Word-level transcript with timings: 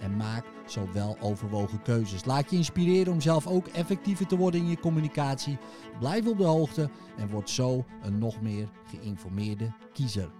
en 0.00 0.16
maak 0.16 0.44
zo 0.66 0.88
wel 0.92 1.16
overwogen 1.20 1.82
keuzes. 1.82 2.24
Laat 2.24 2.50
je 2.50 2.56
inspireren 2.56 3.12
om 3.12 3.20
zelf 3.20 3.46
ook 3.46 3.66
effectiever 3.66 4.26
te 4.26 4.36
worden 4.36 4.60
in 4.60 4.68
je 4.68 4.80
communicatie. 4.80 5.58
Blijf 5.98 6.26
op 6.26 6.38
de 6.38 6.44
hoogte 6.44 6.90
en 7.16 7.28
word 7.28 7.50
zo 7.50 7.84
een 8.02 8.18
nog 8.18 8.40
meer 8.40 8.68
geïnformeerde 8.84 9.72
kiezer. 9.92 10.30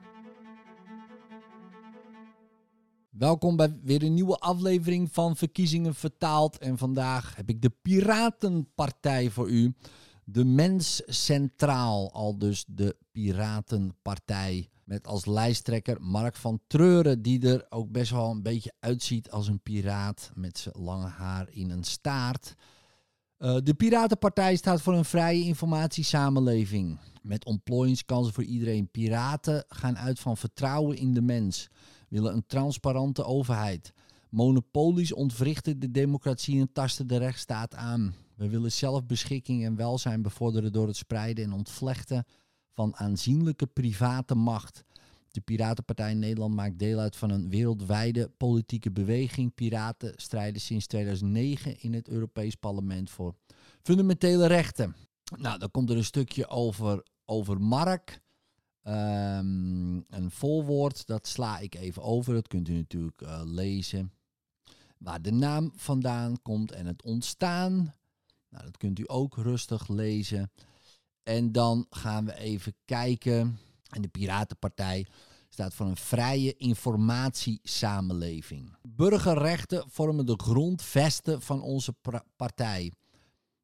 Welkom 3.10 3.56
bij 3.56 3.78
weer 3.82 4.02
een 4.02 4.14
nieuwe 4.14 4.38
aflevering 4.38 5.12
van 5.12 5.36
Verkiezingen 5.36 5.94
Vertaald. 5.94 6.58
En 6.58 6.78
vandaag 6.78 7.36
heb 7.36 7.48
ik 7.48 7.62
de 7.62 7.70
Piratenpartij 7.82 9.30
voor 9.30 9.48
u. 9.48 9.74
De 10.24 10.44
mens 10.44 11.02
centraal, 11.06 12.12
al 12.12 12.38
dus 12.38 12.64
de 12.68 12.96
Piratenpartij. 13.12 14.68
Met 14.88 15.06
als 15.06 15.26
lijsttrekker 15.26 15.96
Mark 16.00 16.36
van 16.36 16.60
Treuren, 16.66 17.22
die 17.22 17.48
er 17.48 17.66
ook 17.68 17.90
best 17.90 18.10
wel 18.10 18.30
een 18.30 18.42
beetje 18.42 18.72
uitziet 18.80 19.30
als 19.30 19.48
een 19.48 19.60
piraat 19.60 20.30
met 20.34 20.58
zijn 20.58 20.74
lange 20.78 21.06
haar 21.06 21.48
in 21.50 21.70
een 21.70 21.84
staart. 21.84 22.54
Uh, 23.38 23.56
de 23.62 23.74
Piratenpartij 23.74 24.56
staat 24.56 24.82
voor 24.82 24.94
een 24.94 25.04
vrije 25.04 25.44
informatiesamenleving. 25.44 26.98
Met 27.22 27.44
ontplooiingskansen 27.44 28.34
voor 28.34 28.44
iedereen. 28.44 28.90
Piraten 28.90 29.64
gaan 29.68 29.98
uit 29.98 30.18
van 30.18 30.36
vertrouwen 30.36 30.96
in 30.96 31.14
de 31.14 31.22
mens. 31.22 31.68
Willen 32.08 32.32
een 32.32 32.46
transparante 32.46 33.24
overheid. 33.24 33.92
Monopolies 34.30 35.12
ontwrichten 35.12 35.78
de 35.78 35.90
democratie 35.90 36.60
en 36.60 36.72
tasten 36.72 37.06
de 37.06 37.16
rechtsstaat 37.16 37.74
aan. 37.74 38.14
We 38.36 38.48
willen 38.48 38.72
zelfbeschikking 38.72 39.64
en 39.64 39.76
welzijn 39.76 40.22
bevorderen 40.22 40.72
door 40.72 40.86
het 40.86 40.96
spreiden 40.96 41.44
en 41.44 41.52
ontvlechten 41.52 42.24
van 42.78 42.96
aanzienlijke 42.96 43.66
private 43.66 44.34
macht. 44.34 44.84
De 45.30 45.40
Piratenpartij 45.40 46.10
in 46.10 46.18
Nederland 46.18 46.54
maakt 46.54 46.78
deel 46.78 46.98
uit 46.98 47.16
van 47.16 47.30
een 47.30 47.48
wereldwijde 47.48 48.30
politieke 48.36 48.90
beweging. 48.90 49.54
Piraten 49.54 50.12
strijden 50.16 50.60
sinds 50.60 50.86
2009 50.86 51.80
in 51.80 51.94
het 51.94 52.08
Europees 52.08 52.54
Parlement 52.54 53.10
voor 53.10 53.34
fundamentele 53.82 54.46
rechten. 54.46 54.96
Nou, 55.36 55.58
dan 55.58 55.70
komt 55.70 55.90
er 55.90 55.96
een 55.96 56.04
stukje 56.04 56.48
over, 56.48 57.02
over 57.24 57.60
Mark. 57.60 58.20
Um, 58.82 60.04
een 60.10 60.30
volwoord, 60.30 61.06
dat 61.06 61.26
sla 61.26 61.58
ik 61.58 61.74
even 61.74 62.02
over. 62.02 62.34
Dat 62.34 62.48
kunt 62.48 62.68
u 62.68 62.74
natuurlijk 62.74 63.22
uh, 63.22 63.40
lezen. 63.44 64.12
Waar 64.98 65.22
de 65.22 65.32
naam 65.32 65.72
vandaan 65.76 66.42
komt 66.42 66.72
en 66.72 66.86
het 66.86 67.02
ontstaan. 67.02 67.94
Nou, 68.48 68.64
dat 68.64 68.76
kunt 68.76 68.98
u 68.98 69.04
ook 69.06 69.36
rustig 69.36 69.88
lezen. 69.88 70.50
En 71.28 71.52
dan 71.52 71.86
gaan 71.90 72.24
we 72.24 72.34
even 72.34 72.74
kijken. 72.84 73.58
En 73.88 74.02
de 74.02 74.08
Piratenpartij 74.08 75.06
staat 75.48 75.74
voor 75.74 75.86
een 75.86 75.96
vrije 75.96 76.56
informatiesamenleving. 76.56 78.76
Burgerrechten 78.82 79.84
vormen 79.88 80.26
de 80.26 80.34
grondvesten 80.36 81.42
van 81.42 81.62
onze 81.62 81.94
partij. 82.36 82.92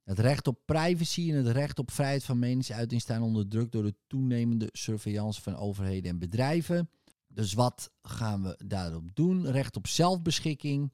Het 0.02 0.18
recht 0.18 0.46
op 0.46 0.58
privacy 0.64 1.30
en 1.30 1.36
het 1.36 1.56
recht 1.56 1.78
op 1.78 1.90
vrijheid 1.90 2.24
van 2.24 2.38
meningsuiting 2.38 3.00
staan 3.00 3.22
onder 3.22 3.48
druk 3.48 3.72
door 3.72 3.82
de 3.82 3.94
toenemende 4.06 4.68
surveillance 4.72 5.42
van 5.42 5.56
overheden 5.56 6.10
en 6.10 6.18
bedrijven. 6.18 6.90
Dus 7.28 7.52
wat 7.52 7.90
gaan 8.02 8.42
we 8.42 8.60
daarop 8.66 9.14
doen? 9.14 9.46
Recht 9.46 9.76
op 9.76 9.86
zelfbeschikking. 9.86 10.92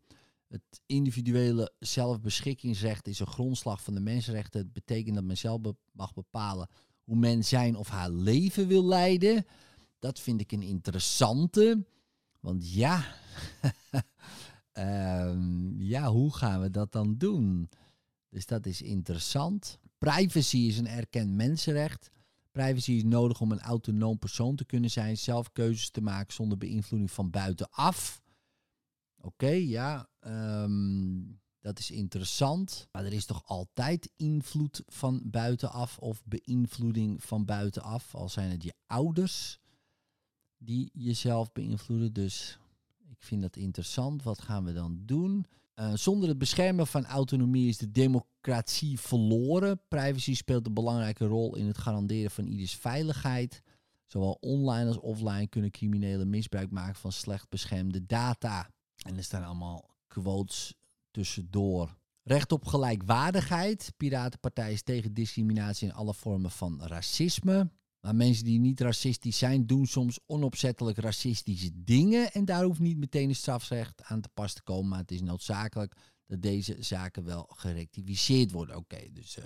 Het 0.50 0.81
individuele 0.87 1.72
zelfbeschikkingsrecht 1.78 3.06
is 3.06 3.19
een 3.19 3.27
grondslag 3.27 3.83
van 3.83 3.94
de 3.94 4.00
mensenrechten. 4.00 4.61
Het 4.61 4.72
betekent 4.72 5.15
dat 5.15 5.25
men 5.25 5.37
zelf 5.37 5.61
mag 5.93 6.15
bepalen 6.15 6.69
hoe 7.05 7.16
men 7.16 7.44
zijn 7.44 7.77
of 7.77 7.88
haar 7.88 8.11
leven 8.11 8.66
wil 8.66 8.84
leiden. 8.84 9.47
Dat 9.99 10.21
vind 10.21 10.41
ik 10.41 10.53
een 10.53 10.62
interessante. 10.62 11.84
Want 12.41 12.72
ja, 12.72 13.15
um, 14.72 15.83
ja, 15.94 16.10
hoe 16.10 16.34
gaan 16.34 16.60
we 16.60 16.71
dat 16.71 16.93
dan 16.93 17.16
doen? 17.16 17.69
Dus 18.28 18.47
dat 18.47 18.66
is 18.66 18.83
interessant. 18.83 19.78
Privacy 19.99 20.59
is 20.59 20.78
een 20.78 20.89
erkend 20.89 21.33
mensenrecht. 21.33 22.10
Privacy 22.50 22.93
is 22.93 23.05
nodig 23.05 23.41
om 23.41 23.53
een 23.53 23.60
autonoom 23.60 24.19
persoon 24.19 24.56
te 24.56 24.65
kunnen 24.65 24.91
zijn, 24.91 25.19
zelf 25.19 25.53
keuzes 25.53 25.91
te 25.91 26.00
maken 26.00 26.34
zonder 26.34 26.59
beïnvloeding 26.59 27.10
van 27.10 27.31
buitenaf. 27.31 28.20
Oké, 29.43 29.53
ja, 29.53 30.09
um, 30.27 31.41
dat 31.61 31.78
is 31.78 31.91
interessant. 31.91 32.89
Maar 32.93 33.05
er 33.05 33.12
is 33.12 33.25
toch 33.25 33.43
altijd 33.47 34.11
invloed 34.17 34.83
van 34.87 35.23
buitenaf 35.25 35.99
of 35.99 36.23
beïnvloeding 36.25 37.25
van 37.25 37.45
buitenaf. 37.45 38.15
Al 38.15 38.28
zijn 38.28 38.51
het 38.51 38.62
je 38.62 38.75
ouders 38.87 39.59
die 40.59 40.91
jezelf 40.93 41.53
beïnvloeden. 41.53 42.12
Dus 42.12 42.59
ik 43.09 43.23
vind 43.23 43.43
dat 43.43 43.56
interessant. 43.56 44.23
Wat 44.23 44.41
gaan 44.41 44.65
we 44.65 44.73
dan 44.73 45.03
doen? 45.05 45.47
Uh, 45.75 45.95
zonder 45.95 46.28
het 46.28 46.39
beschermen 46.39 46.87
van 46.87 47.05
autonomie 47.05 47.69
is 47.69 47.78
de 47.78 47.91
democratie 47.91 48.99
verloren. 48.99 49.81
Privacy 49.89 50.34
speelt 50.34 50.67
een 50.67 50.75
belangrijke 50.75 51.27
rol 51.27 51.57
in 51.57 51.67
het 51.67 51.78
garanderen 51.78 52.31
van 52.31 52.47
ieders 52.47 52.75
veiligheid. 52.75 53.62
Zowel 54.07 54.39
online 54.41 54.89
als 54.89 54.99
offline 54.99 55.47
kunnen 55.47 55.71
criminelen 55.71 56.31
misbruik 56.31 56.71
maken 56.71 57.01
van 57.01 57.12
slecht 57.12 57.49
beschermde 57.49 58.07
data. 58.07 58.71
En 59.06 59.16
er 59.16 59.25
staan 59.25 59.44
allemaal 59.44 59.91
quotes 60.06 60.75
tussendoor. 61.11 61.99
Recht 62.22 62.53
op 62.53 62.65
gelijkwaardigheid. 62.65 63.93
Piratenpartij 63.97 64.72
is 64.72 64.83
tegen 64.83 65.15
discriminatie 65.15 65.88
in 65.88 65.94
alle 65.94 66.15
vormen 66.15 66.50
van 66.50 66.83
racisme. 66.83 67.71
Maar 68.00 68.15
mensen 68.15 68.44
die 68.44 68.59
niet 68.59 68.81
racistisch 68.81 69.39
zijn, 69.39 69.66
doen 69.66 69.87
soms 69.87 70.19
onopzettelijk 70.27 70.99
racistische 70.99 71.71
dingen. 71.75 72.33
En 72.33 72.44
daar 72.44 72.65
hoeft 72.65 72.81
niet 72.81 72.99
meteen 72.99 73.28
een 73.28 73.34
strafrecht 73.34 74.03
aan 74.03 74.21
te 74.21 74.28
pas 74.34 74.53
te 74.53 74.62
komen. 74.62 74.89
Maar 74.89 74.99
het 74.99 75.10
is 75.10 75.21
noodzakelijk 75.21 75.97
dat 76.27 76.43
deze 76.43 76.77
zaken 76.78 77.25
wel 77.25 77.50
gerectificeerd 77.56 78.50
worden. 78.50 78.77
Oké, 78.77 79.12
dus 79.12 79.37
uh, 79.37 79.44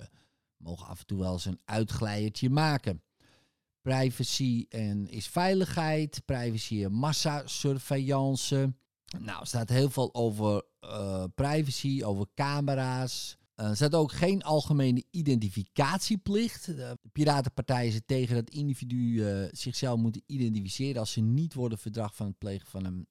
mogen 0.57 0.87
af 0.87 0.99
en 0.99 1.05
toe 1.05 1.19
wel 1.19 1.33
eens 1.33 1.45
een 1.45 1.61
uitglijertje 1.65 2.49
maken. 2.49 3.03
Privacy 3.81 4.65
en 4.69 5.07
is 5.07 5.27
veiligheid. 5.27 6.21
Privacy 6.25 6.83
en 6.83 6.93
massasurveillance. 6.93 8.73
Nou, 9.19 9.39
er 9.39 9.47
staat 9.47 9.69
heel 9.69 9.89
veel 9.89 10.13
over 10.13 10.63
uh, 10.81 11.23
privacy, 11.35 12.01
over 12.03 12.27
camera's. 12.33 13.37
Uh, 13.55 13.69
er 13.69 13.75
staat 13.75 13.95
ook 13.95 14.11
geen 14.11 14.43
algemene 14.43 15.03
identificatieplicht. 15.11 16.65
De 16.65 16.97
Piratenpartij 17.11 17.87
is 17.87 17.99
tegen 18.05 18.35
dat 18.35 18.49
individuen 18.49 19.43
uh, 19.43 19.49
zichzelf 19.51 19.99
moeten 19.99 20.23
identificeren 20.25 20.99
als 20.99 21.11
ze 21.11 21.21
niet 21.21 21.53
worden 21.53 21.77
verdacht 21.77 22.15
van 22.15 22.25
het 22.25 22.37
plegen 22.37 22.67
van 22.67 22.85
een. 22.85 23.07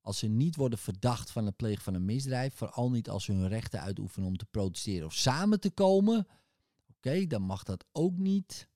Als 0.00 0.18
ze 0.18 0.26
niet 0.26 0.56
worden 0.56 0.78
verdacht 0.78 1.30
van 1.30 1.46
het 1.46 1.56
plegen 1.56 1.82
van 1.82 1.94
een 1.94 2.04
misdrijf, 2.04 2.54
vooral 2.54 2.90
niet 2.90 3.08
als 3.08 3.24
ze 3.24 3.32
hun 3.32 3.48
rechten 3.48 3.80
uitoefenen 3.80 4.28
om 4.28 4.36
te 4.36 4.46
protesteren 4.50 5.06
of 5.06 5.14
samen 5.14 5.60
te 5.60 5.70
komen. 5.70 6.26
Oké, 6.96 7.26
dan 7.26 7.42
mag 7.42 7.62
dat 7.62 7.84
ook 7.92 8.16
niet. 8.16 8.68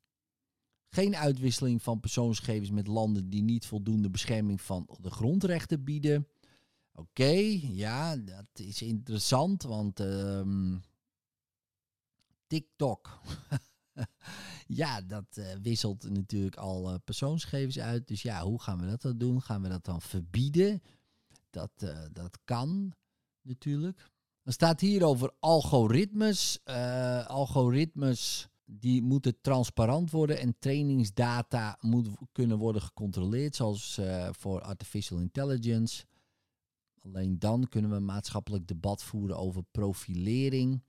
Geen 0.88 1.16
uitwisseling 1.16 1.82
van 1.82 2.00
persoonsgegevens 2.00 2.70
met 2.70 2.86
landen 2.86 3.30
die 3.30 3.42
niet 3.42 3.66
voldoende 3.66 4.10
bescherming 4.10 4.60
van 4.60 4.88
de 5.00 5.10
grondrechten 5.10 5.84
bieden. 5.84 6.26
Oké, 6.92 7.32
ja, 7.60 8.16
dat 8.16 8.46
is 8.52 8.82
interessant, 8.82 9.62
want 9.62 10.00
uh, 10.00 10.76
TikTok. 12.46 13.20
ja, 14.80 15.00
dat 15.00 15.36
uh, 15.38 15.52
wisselt 15.62 16.10
natuurlijk 16.10 16.56
al 16.56 16.92
uh, 16.92 16.96
persoonsgegevens 17.04 17.78
uit. 17.78 18.08
Dus 18.08 18.22
ja, 18.22 18.42
hoe 18.42 18.60
gaan 18.60 18.80
we 18.80 18.86
dat 18.86 19.02
dan 19.02 19.18
doen? 19.18 19.42
Gaan 19.42 19.62
we 19.62 19.68
dat 19.68 19.84
dan 19.84 20.02
verbieden? 20.02 20.82
Dat, 21.50 21.70
uh, 21.84 21.98
dat 22.12 22.38
kan 22.44 22.94
natuurlijk. 23.42 24.10
Er 24.42 24.52
staat 24.52 24.80
hier 24.80 25.04
over 25.04 25.32
algoritmes. 25.38 26.58
algoritmes 27.26 28.48
die 28.64 29.02
moeten 29.02 29.40
transparant 29.40 30.10
worden 30.10 30.38
en 30.38 30.58
trainingsdata 30.58 31.78
moet 31.80 32.08
kunnen 32.32 32.58
worden 32.58 32.82
gecontroleerd, 32.82 33.56
zoals 33.56 34.00
voor 34.30 34.60
artificial 34.60 35.18
intelligence. 35.18 36.04
Alleen 37.02 37.38
dan 37.38 37.68
kunnen 37.68 37.90
we 37.90 37.96
een 37.96 38.04
maatschappelijk 38.04 38.66
debat 38.66 39.02
voeren 39.02 39.36
over 39.36 39.62
profilering. 39.70 40.82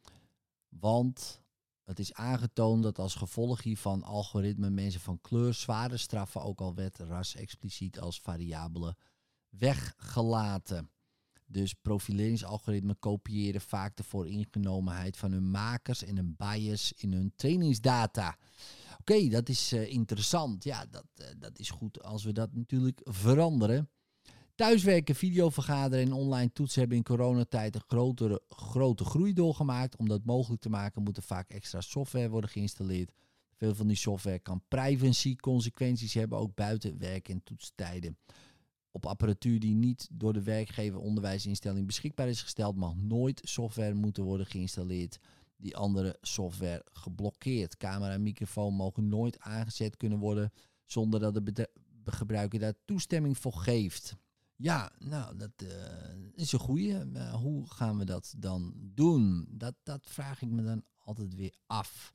Want 0.70 1.42
het 1.84 2.00
is 2.00 2.14
aangetoond 2.14 2.84
dat 2.84 3.00
als 3.00 3.16
gevolg 3.16 3.64
hiervan 3.64 4.04
algoritmen 4.04 4.74
mensen 4.74 5.02
van 5.02 5.22
kleur 5.22 5.54
zwaarder 5.54 6.00
straffen, 6.00 6.42
ook 6.42 6.62
al 6.62 6.76
werd 6.76 6.98
ras 6.98 7.36
expliciet 7.36 8.00
als 8.00 8.22
variabele 8.22 8.96
weggelaten. 9.50 10.90
Dus 11.46 11.74
profileringsalgoritmen 11.74 13.00
kopiëren 13.00 13.62
vaak 13.62 13.96
de 13.96 14.04
vooringenomenheid 14.04 15.18
van 15.18 15.32
hun 15.32 15.52
makers 15.52 16.04
en 16.04 16.18
een 16.18 16.36
bias 16.38 16.94
in 16.94 17.14
hun 17.14 17.34
trainingsdata. 17.36 18.38
Oké, 19.00 19.28
dat 19.28 19.50
is 19.50 19.72
eh, 19.72 19.92
interessant. 19.92 20.64
Ja, 20.64 20.86
dat, 20.86 21.06
eh, 21.16 21.26
dat 21.40 21.60
is 21.60 21.70
goed 21.70 22.04
als 22.04 22.24
we 22.24 22.32
dat 22.32 22.54
natuurlijk 22.54 23.02
veranderen. 23.04 23.90
Thuiswerken, 24.62 25.16
videovergaderen 25.16 26.06
en 26.06 26.14
online 26.14 26.52
toetsen 26.52 26.80
hebben 26.80 26.98
in 26.98 27.04
coronatijd 27.04 27.76
een 27.76 27.84
grotere, 27.88 28.42
grote 28.50 29.04
groei 29.04 29.34
doorgemaakt. 29.34 29.96
Om 29.96 30.08
dat 30.08 30.26
mogelijk 30.26 30.62
te 30.62 30.70
maken 30.70 31.04
moet 31.04 31.18
er 31.18 31.24
vaak 31.24 31.50
extra 31.50 31.82
software 31.82 32.30
worden 32.30 32.50
geïnstalleerd. 32.50 33.12
Veel 33.56 33.76
van 33.76 33.88
die 33.88 33.96
software 33.96 34.40
kan 34.40 34.64
privacy 34.68 35.36
consequenties 35.36 36.14
hebben, 36.14 36.38
ook 36.38 36.56
buiten 36.56 36.98
werk- 36.98 37.30
en 37.30 37.44
toetstijden. 37.44 38.18
Op 38.92 39.06
apparatuur 39.06 39.60
die 39.60 39.76
niet 39.76 40.08
door 40.12 40.34
de 40.34 40.44
werkgever 40.44 41.00
onderwijsinstelling 41.00 41.86
beschikbaar 41.86 42.28
is 42.28 42.42
gesteld, 42.42 42.76
mag 42.76 42.96
nooit 42.96 43.42
software 43.44 43.94
moeten 43.94 44.24
worden 44.24 44.46
geïnstalleerd 44.46 45.20
die 45.58 45.78
andere 45.78 46.18
software 46.22 46.86
geblokkeerd. 46.92 47.78
Camera 47.78 48.14
en 48.14 48.24
microfoon 48.24 48.74
mogen 48.74 49.08
nooit 49.08 49.40
aangezet 49.40 49.98
kunnen 49.98 50.20
worden 50.20 50.52
zonder 50.86 51.20
dat 51.20 51.34
de 51.46 51.70
gebruiker 52.06 52.60
daar 52.60 52.74
toestemming 52.86 53.38
voor 53.38 53.54
geeft. 53.54 54.20
Ja, 54.62 54.92
nou, 55.00 55.38
dat 55.38 55.52
uh, 55.64 55.70
is 56.36 56.52
een 56.52 56.60
goede. 56.60 57.08
Uh, 57.14 57.34
hoe 57.34 57.70
gaan 57.70 57.98
we 57.98 58.06
dat 58.06 58.34
dan 58.38 58.74
doen? 58.76 59.48
Dat, 59.50 59.74
dat 59.84 60.02
vraag 60.04 60.42
ik 60.42 60.50
me 60.50 60.64
dan 60.64 60.84
altijd 60.98 61.36
weer 61.36 61.56
af. 61.68 62.14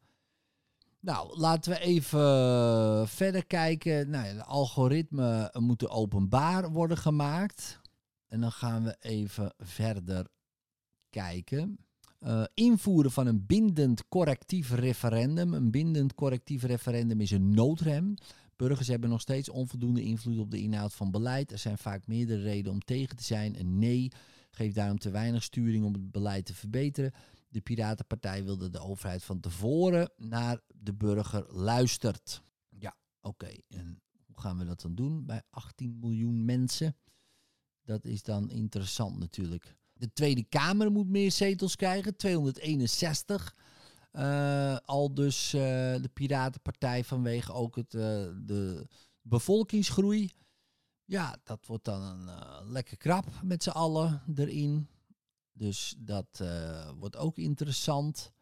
Nou, 1.01 1.39
laten 1.39 1.73
we 1.73 1.79
even 1.79 3.09
verder 3.09 3.47
kijken. 3.47 4.11
Nou, 4.11 4.35
de 4.35 4.45
algoritmen 4.45 5.51
moeten 5.53 5.91
openbaar 5.91 6.71
worden 6.71 6.97
gemaakt. 6.97 7.81
En 8.29 8.41
dan 8.41 8.53
gaan 8.53 8.85
we 8.85 8.97
even 9.01 9.55
verder 9.59 10.27
kijken. 11.11 11.79
Uh, 12.21 12.45
invoeren 12.55 13.11
van 13.11 13.27
een 13.27 13.47
bindend 13.47 14.09
correctief 14.09 14.71
referendum. 14.71 15.55
Een 15.55 15.71
bindend 15.71 16.15
correctief 16.15 16.63
referendum 16.63 17.21
is 17.21 17.31
een 17.31 17.51
noodrem. 17.51 18.15
Burgers 18.57 18.89
hebben 18.89 19.11
nog 19.11 19.21
steeds 19.21 19.49
onvoldoende 19.49 20.03
invloed 20.03 20.39
op 20.39 20.51
de 20.51 20.61
inhoud 20.61 20.95
van 20.95 21.11
beleid. 21.11 21.53
Er 21.53 21.59
zijn 21.59 21.79
vaak 21.79 22.07
meerdere 22.07 22.43
redenen 22.43 22.73
om 22.73 22.81
tegen 22.81 23.17
te 23.17 23.25
zijn. 23.25 23.61
Een 23.61 23.79
nee 23.79 24.13
geeft 24.51 24.75
daarom 24.75 24.99
te 24.99 25.11
weinig 25.11 25.43
sturing 25.43 25.85
om 25.85 25.93
het 25.93 26.11
beleid 26.11 26.47
te 26.47 26.55
verbeteren. 26.55 27.13
De 27.49 27.61
Piratenpartij 27.61 28.45
wil 28.45 28.57
dat 28.57 28.73
de 28.73 28.81
overheid 28.81 29.25
van 29.25 29.41
tevoren 29.41 30.11
naar 30.17 30.61
de 30.75 30.95
burger 30.95 31.47
luistert. 31.53 32.43
Ja, 32.69 32.97
oké. 33.21 33.51
En 33.69 34.01
hoe 34.27 34.41
gaan 34.41 34.59
we 34.59 34.65
dat 34.65 34.81
dan 34.81 34.95
doen 34.95 35.25
bij 35.25 35.43
18 35.51 35.99
miljoen 35.99 36.45
mensen? 36.45 36.97
Dat 37.85 38.05
is 38.05 38.23
dan 38.23 38.51
interessant 38.51 39.19
natuurlijk. 39.19 39.77
De 39.93 40.13
Tweede 40.13 40.45
Kamer 40.45 40.91
moet 40.93 41.09
meer 41.09 41.33
zetels 41.33 41.77
krijgen, 41.77 42.17
261. 42.17 43.55
Uh, 44.17 44.77
al 44.85 45.15
dus 45.15 45.55
uh, 45.55 45.61
de 46.03 46.11
Piratenpartij 46.13 47.05
vanwege 47.05 47.53
ook 47.53 47.77
het, 47.77 47.95
uh, 47.95 48.03
de 48.37 48.89
bevolkingsgroei. 49.21 50.33
Ja, 51.05 51.37
dat 51.45 51.67
wordt 51.67 51.85
dan 51.85 52.03
een 52.03 52.31
lekker 52.71 52.97
krap 52.97 53.27
met 53.43 53.63
z'n 53.63 53.71
allen 53.71 54.23
erin. 54.35 54.89
Dus 55.53 55.95
dat 55.99 56.43
wordt 56.99 57.17
ook 57.17 57.39
interessant. 57.39 58.33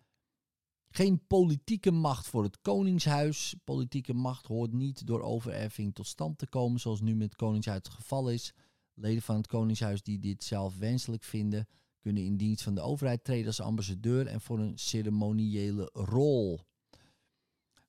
Geen 0.88 1.26
politieke 1.26 1.91
macht 1.91 2.27
voor 2.27 2.43
het 2.43 2.61
Koningshuis. 2.61 3.55
Politieke 3.65 4.15
macht 4.15 4.47
hoort 4.47 4.73
niet 4.73 5.06
door 5.06 5.23
overerving 5.23 5.94
tot 5.94 6.06
stand 6.06 6.38
te 6.38 6.47
komen, 6.47 6.81
zoals 6.81 7.00
nu 7.00 7.15
met 7.15 7.29
het 7.29 7.37
Koningshuis 7.37 7.77
het 7.77 7.88
geval 7.88 8.31
is. 8.31 8.53
Leden 8.94 9.23
van 9.23 9.37
het 9.37 9.47
Koningshuis 9.47 10.03
die 10.03 10.19
dit 10.19 10.44
zelf 10.44 10.77
wenselijk 10.77 11.23
vinden, 11.23 11.69
kunnen 12.05 12.25
in 12.25 12.37
dienst 12.37 12.62
van 12.62 12.75
de 12.75 12.81
overheid 12.81 13.25
treden 13.25 13.47
als 13.47 13.61
ambassadeur 13.61 14.27
en 14.27 14.41
voor 14.41 14.59
een 14.59 14.79
ceremoniële 14.79 15.91
rol. 15.93 16.61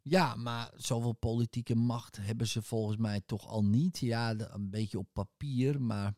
Ja, 0.02 0.36
maar 0.36 0.72
zoveel 0.76 1.14
politieke 1.14 1.76
macht 1.76 2.18
hebben 2.18 2.48
ze 2.48 2.62
volgens 2.62 2.98
mij 2.98 3.22
toch 3.26 3.48
al 3.48 3.66
niet. 3.66 3.98
Ja, 3.98 4.36
een 4.38 4.70
beetje 4.70 4.98
op 4.98 5.08
papier, 5.14 5.82
maar 5.82 6.16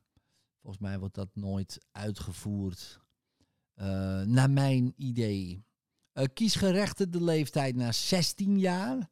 volgens 0.61 0.83
mij 0.83 0.99
wordt 0.99 1.15
dat 1.15 1.35
nooit 1.35 1.85
uitgevoerd. 1.91 2.99
Uh, 3.75 3.85
naar 4.21 4.49
mijn 4.49 4.93
idee. 4.97 5.63
Uh, 6.13 6.23
kiesgerechten 6.33 7.11
de 7.11 7.23
leeftijd 7.23 7.75
naar 7.75 7.93
16 7.93 8.59
jaar. 8.59 9.09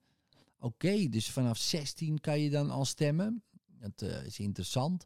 Oké, 0.60 1.10
dus 1.10 1.32
vanaf 1.32 1.58
16 1.58 2.20
kan 2.20 2.40
je 2.40 2.50
dan 2.50 2.70
al 2.70 2.86
stemmen. 2.86 3.44
Dat 3.66 4.02
uh, 4.02 4.26
is 4.26 4.40
interessant 4.40 5.06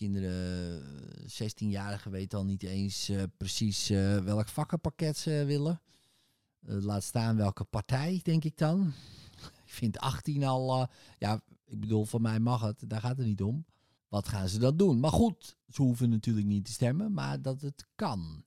kinderen, 0.00 0.82
16-jarigen 1.22 2.10
weten 2.10 2.38
al 2.38 2.44
niet 2.44 2.62
eens 2.62 3.10
uh, 3.10 3.22
precies 3.36 3.90
uh, 3.90 4.18
welk 4.18 4.48
vakkenpakket 4.48 5.16
ze 5.16 5.44
willen. 5.46 5.80
Laat 6.60 7.02
staan 7.02 7.36
welke 7.36 7.64
partij, 7.64 8.20
denk 8.22 8.44
ik 8.44 8.56
dan. 8.56 8.92
ik 9.66 9.72
vind 9.72 9.98
18 9.98 10.44
al, 10.44 10.88
ja, 11.18 11.40
ik 11.66 11.80
bedoel, 11.80 12.04
voor 12.04 12.20
mij 12.20 12.38
mag 12.38 12.60
het, 12.60 12.84
daar 12.86 13.00
gaat 13.00 13.16
het 13.16 13.26
niet 13.26 13.42
om. 13.42 13.64
Wat 14.08 14.28
gaan 14.28 14.48
ze 14.48 14.58
dan 14.58 14.76
doen? 14.76 15.00
Maar 15.00 15.10
goed, 15.10 15.56
ze 15.68 15.82
hoeven 15.82 16.10
natuurlijk 16.10 16.46
niet 16.46 16.64
te 16.64 16.72
stemmen, 16.72 17.12
maar 17.12 17.42
dat 17.42 17.60
het 17.60 17.86
kan. 17.94 18.44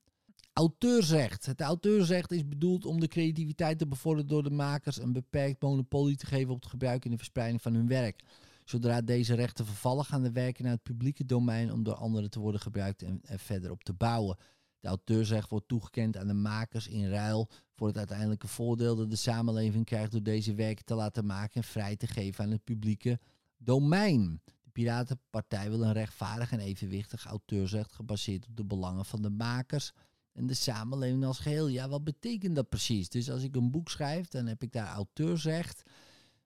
Auteursrecht. 0.52 1.46
Het 1.46 1.60
auteursrecht 1.60 2.32
is 2.32 2.48
bedoeld 2.48 2.86
om 2.86 3.00
de 3.00 3.08
creativiteit 3.08 3.78
te 3.78 3.86
bevorderen 3.86 4.28
door 4.28 4.42
de 4.42 4.50
makers 4.50 4.98
een 4.98 5.12
beperkt 5.12 5.62
monopolie 5.62 6.16
te 6.16 6.26
geven 6.26 6.50
op 6.50 6.60
het 6.60 6.70
gebruik 6.70 7.04
en 7.04 7.10
de 7.10 7.16
verspreiding 7.16 7.62
van 7.62 7.74
hun 7.74 7.88
werk. 7.88 8.22
Zodra 8.64 9.00
deze 9.00 9.34
rechten 9.34 9.66
vervallen, 9.66 10.04
gaan 10.04 10.22
de 10.22 10.32
werken 10.32 10.64
naar 10.64 10.72
het 10.72 10.82
publieke 10.82 11.24
domein 11.24 11.72
om 11.72 11.82
door 11.82 11.94
anderen 11.94 12.30
te 12.30 12.40
worden 12.40 12.60
gebruikt 12.60 13.02
en, 13.02 13.20
verder 13.22 13.70
op 13.70 13.84
te 13.84 13.92
bouwen. 13.92 14.36
De 14.80 14.88
auteursrecht 14.88 15.50
wordt 15.50 15.68
toegekend 15.68 16.16
aan 16.16 16.26
de 16.26 16.34
makers 16.34 16.88
in 16.88 17.08
ruil 17.08 17.48
voor 17.74 17.86
het 17.86 17.96
uiteindelijke 17.96 18.48
voordeel 18.48 18.96
dat 18.96 19.10
de 19.10 19.16
samenleving 19.16 19.84
krijgt 19.84 20.12
door 20.12 20.22
deze 20.22 20.54
werken 20.54 20.84
te 20.84 20.94
laten 20.94 21.26
maken 21.26 21.54
en 21.54 21.64
vrij 21.64 21.96
te 21.96 22.06
geven 22.06 22.44
aan 22.44 22.50
het 22.50 22.64
publieke 22.64 23.20
domein. 23.56 24.40
De 24.44 24.70
Piratenpartij 24.72 25.70
wil 25.70 25.82
een 25.82 25.92
rechtvaardig 25.92 26.52
en 26.52 26.60
evenwichtig 26.60 27.24
auteursrecht 27.24 27.92
gebaseerd 27.92 28.46
op 28.46 28.56
de 28.56 28.64
belangen 28.64 29.04
van 29.04 29.22
de 29.22 29.30
makers 29.30 29.92
en 30.32 30.46
de 30.46 30.54
samenleving 30.54 31.24
als 31.24 31.38
geheel. 31.38 31.68
Ja, 31.68 31.88
wat 31.88 32.04
betekent 32.04 32.54
dat 32.54 32.68
precies? 32.68 33.08
Dus 33.08 33.30
als 33.30 33.42
ik 33.42 33.56
een 33.56 33.70
boek 33.70 33.90
schrijf, 33.90 34.28
dan 34.28 34.46
heb 34.46 34.62
ik 34.62 34.72
daar 34.72 34.88
auteursrecht. 34.88 35.82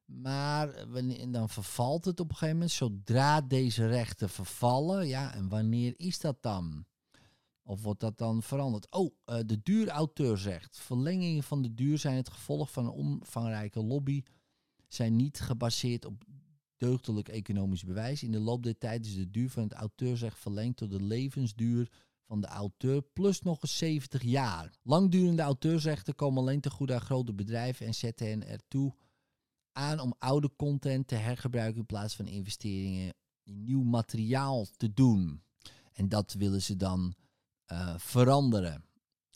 Maar 0.09 0.87
dan 1.31 1.49
vervalt 1.49 2.05
het 2.05 2.21
op 2.21 2.29
een 2.29 2.37
gegeven 2.37 2.55
moment. 2.55 2.71
Zodra 2.71 3.41
deze 3.41 3.87
rechten 3.87 4.29
vervallen, 4.29 5.07
ja, 5.07 5.35
en 5.35 5.49
wanneer 5.49 5.95
is 5.97 6.21
dat 6.21 6.43
dan? 6.43 6.87
Of 7.63 7.83
wordt 7.83 8.01
dat 8.01 8.19
dan 8.19 8.43
veranderd? 8.43 8.91
Oh, 8.91 9.15
uh, 9.27 9.39
de 9.47 9.63
duur 9.63 9.89
auteursrecht. 9.89 10.79
Verlengingen 10.79 11.43
van 11.43 11.63
de 11.63 11.75
duur 11.75 11.99
zijn 11.99 12.17
het 12.17 12.31
gevolg 12.31 12.73
van 12.73 12.85
een 12.85 12.91
omvangrijke 12.91 13.83
lobby. 13.83 14.23
Zijn 14.87 15.17
niet 15.17 15.41
gebaseerd 15.41 16.05
op 16.05 16.25
deugdelijk 16.77 17.29
economisch 17.29 17.85
bewijs. 17.85 18.23
In 18.23 18.33
de 18.33 18.41
loop 18.41 18.63
der 18.63 18.79
tijd 18.79 19.07
is 19.07 19.15
de 19.15 19.31
duur 19.31 19.51
van 19.51 19.63
het 19.63 19.73
auteursrecht 19.73 20.39
verlengd 20.39 20.77
tot 20.77 20.91
de 20.91 21.03
levensduur 21.03 21.91
van 22.23 22.41
de 22.41 22.47
auteur 22.47 23.03
plus 23.03 23.43
nog 23.43 23.63
eens 23.63 23.79
70 23.79 24.23
jaar. 24.23 24.73
Langdurende 24.83 25.43
auteursrechten 25.43 26.15
komen 26.15 26.43
alleen 26.43 26.61
te 26.61 26.71
goed 26.71 26.91
aan 26.91 27.01
grote 27.01 27.35
bedrijven 27.35 27.87
en 27.87 27.95
zetten 27.95 28.29
hen 28.29 28.47
ertoe 28.47 28.95
aan 29.79 30.01
om 30.01 30.15
oude 30.19 30.51
content 30.57 31.09
te 31.09 31.15
hergebruiken 31.15 31.81
in 31.81 31.87
plaats 31.87 32.17
van 32.17 32.27
investeringen 32.27 33.15
in 33.43 33.65
nieuw 33.65 33.83
materiaal 33.83 34.67
te 34.77 34.93
doen. 34.93 35.43
En 35.93 36.09
dat 36.09 36.33
willen 36.33 36.63
ze 36.63 36.77
dan 36.77 37.15
uh, 37.73 37.99
veranderen. 37.99 38.85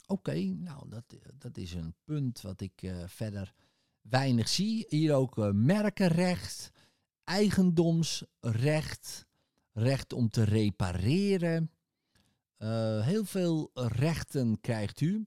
Oké, 0.06 0.40
nou 0.40 0.88
dat, 0.88 1.04
dat 1.38 1.56
is 1.56 1.72
een 1.72 1.94
punt 2.04 2.40
wat 2.40 2.60
ik 2.60 2.82
uh, 2.82 3.02
verder 3.06 3.54
weinig 4.00 4.48
zie. 4.48 4.86
Hier 4.88 5.14
ook 5.14 5.38
uh, 5.38 5.50
merkenrecht, 5.50 6.70
eigendomsrecht, 7.24 9.26
recht 9.72 10.12
om 10.12 10.28
te 10.28 10.42
repareren. 10.42 11.70
heel 13.02 13.24
veel 13.24 13.70
rechten 13.74 14.60
krijgt 14.60 15.00
u. 15.00 15.26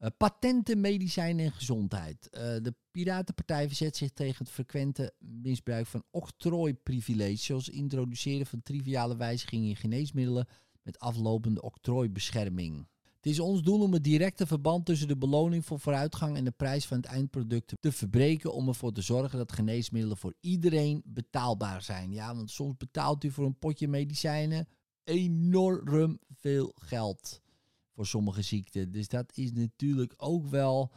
Uh, 0.00 0.08
patenten, 0.16 0.80
medicijnen 0.80 1.44
en 1.44 1.52
gezondheid. 1.52 2.28
Uh, 2.32 2.40
de 2.40 2.74
Piratenpartij 2.90 3.66
verzet 3.66 3.96
zich 3.96 4.10
tegen 4.10 4.44
het 4.44 4.54
frequente 4.54 5.12
misbruik 5.18 5.86
van 5.86 6.04
octrooiprivileges, 6.10 7.44
zoals 7.44 7.68
introduceren 7.68 8.46
van 8.46 8.62
triviale 8.62 9.16
wijzigingen 9.16 9.68
in 9.68 9.76
geneesmiddelen 9.76 10.46
met 10.82 10.98
aflopende 10.98 11.62
octrooibescherming. 11.62 12.86
Het 13.16 13.26
is 13.26 13.40
ons 13.40 13.62
doel 13.62 13.80
om 13.80 13.92
het 13.92 14.04
directe 14.04 14.46
verband 14.46 14.86
tussen 14.86 15.08
de 15.08 15.16
beloning 15.16 15.64
voor 15.64 15.80
vooruitgang 15.80 16.36
en 16.36 16.44
de 16.44 16.50
prijs 16.50 16.86
van 16.86 16.96
het 16.96 17.06
eindproduct 17.06 17.72
te 17.80 17.92
verbreken 17.92 18.54
om 18.54 18.68
ervoor 18.68 18.92
te 18.92 19.02
zorgen 19.02 19.38
dat 19.38 19.52
geneesmiddelen 19.52 20.16
voor 20.16 20.34
iedereen 20.40 21.02
betaalbaar 21.04 21.82
zijn. 21.82 22.12
Ja, 22.12 22.34
want 22.34 22.50
soms 22.50 22.76
betaalt 22.76 23.24
u 23.24 23.30
voor 23.30 23.44
een 23.44 23.58
potje 23.58 23.88
medicijnen 23.88 24.68
enorm 25.04 26.18
veel 26.30 26.72
geld 26.74 27.40
voor 28.00 28.08
sommige 28.08 28.42
ziekten. 28.42 28.90
Dus 28.90 29.08
dat 29.08 29.36
is 29.36 29.52
natuurlijk 29.52 30.14
ook 30.16 30.46
wel 30.46 30.92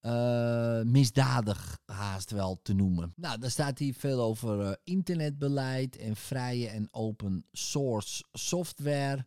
uh, 0.00 0.82
misdadig 0.82 1.78
haast 1.84 2.30
wel 2.30 2.58
te 2.62 2.72
noemen. 2.72 3.12
Nou, 3.16 3.38
daar 3.38 3.50
staat 3.50 3.78
hier 3.78 3.94
veel 3.94 4.20
over 4.20 4.60
uh, 4.60 4.72
internetbeleid 4.84 5.96
en 5.96 6.16
vrije 6.16 6.68
en 6.68 6.88
open 6.90 7.46
source 7.52 8.24
software. 8.32 9.26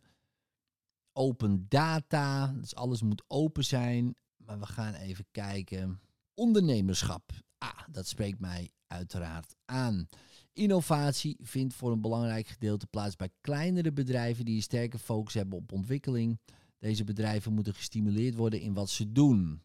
Open 1.12 1.66
data, 1.68 2.46
dus 2.46 2.74
alles 2.74 3.02
moet 3.02 3.24
open 3.26 3.64
zijn. 3.64 4.14
Maar 4.36 4.58
we 4.58 4.66
gaan 4.66 4.94
even 4.94 5.24
kijken. 5.30 6.00
Ondernemerschap. 6.34 7.32
Ah, 7.58 7.80
dat 7.90 8.06
spreekt 8.06 8.40
mij 8.40 8.70
uiteraard 8.86 9.54
aan. 9.64 10.08
Innovatie 10.52 11.36
vindt 11.42 11.74
voor 11.74 11.92
een 11.92 12.00
belangrijk 12.00 12.46
gedeelte 12.46 12.86
plaats 12.86 13.16
bij 13.16 13.30
kleinere 13.40 13.92
bedrijven 13.92 14.44
die 14.44 14.56
een 14.56 14.62
sterke 14.62 14.98
focus 14.98 15.34
hebben 15.34 15.58
op 15.58 15.72
ontwikkeling. 15.72 16.38
Deze 16.80 17.04
bedrijven 17.04 17.52
moeten 17.52 17.74
gestimuleerd 17.74 18.34
worden 18.34 18.60
in 18.60 18.74
wat 18.74 18.90
ze 18.90 19.12
doen. 19.12 19.62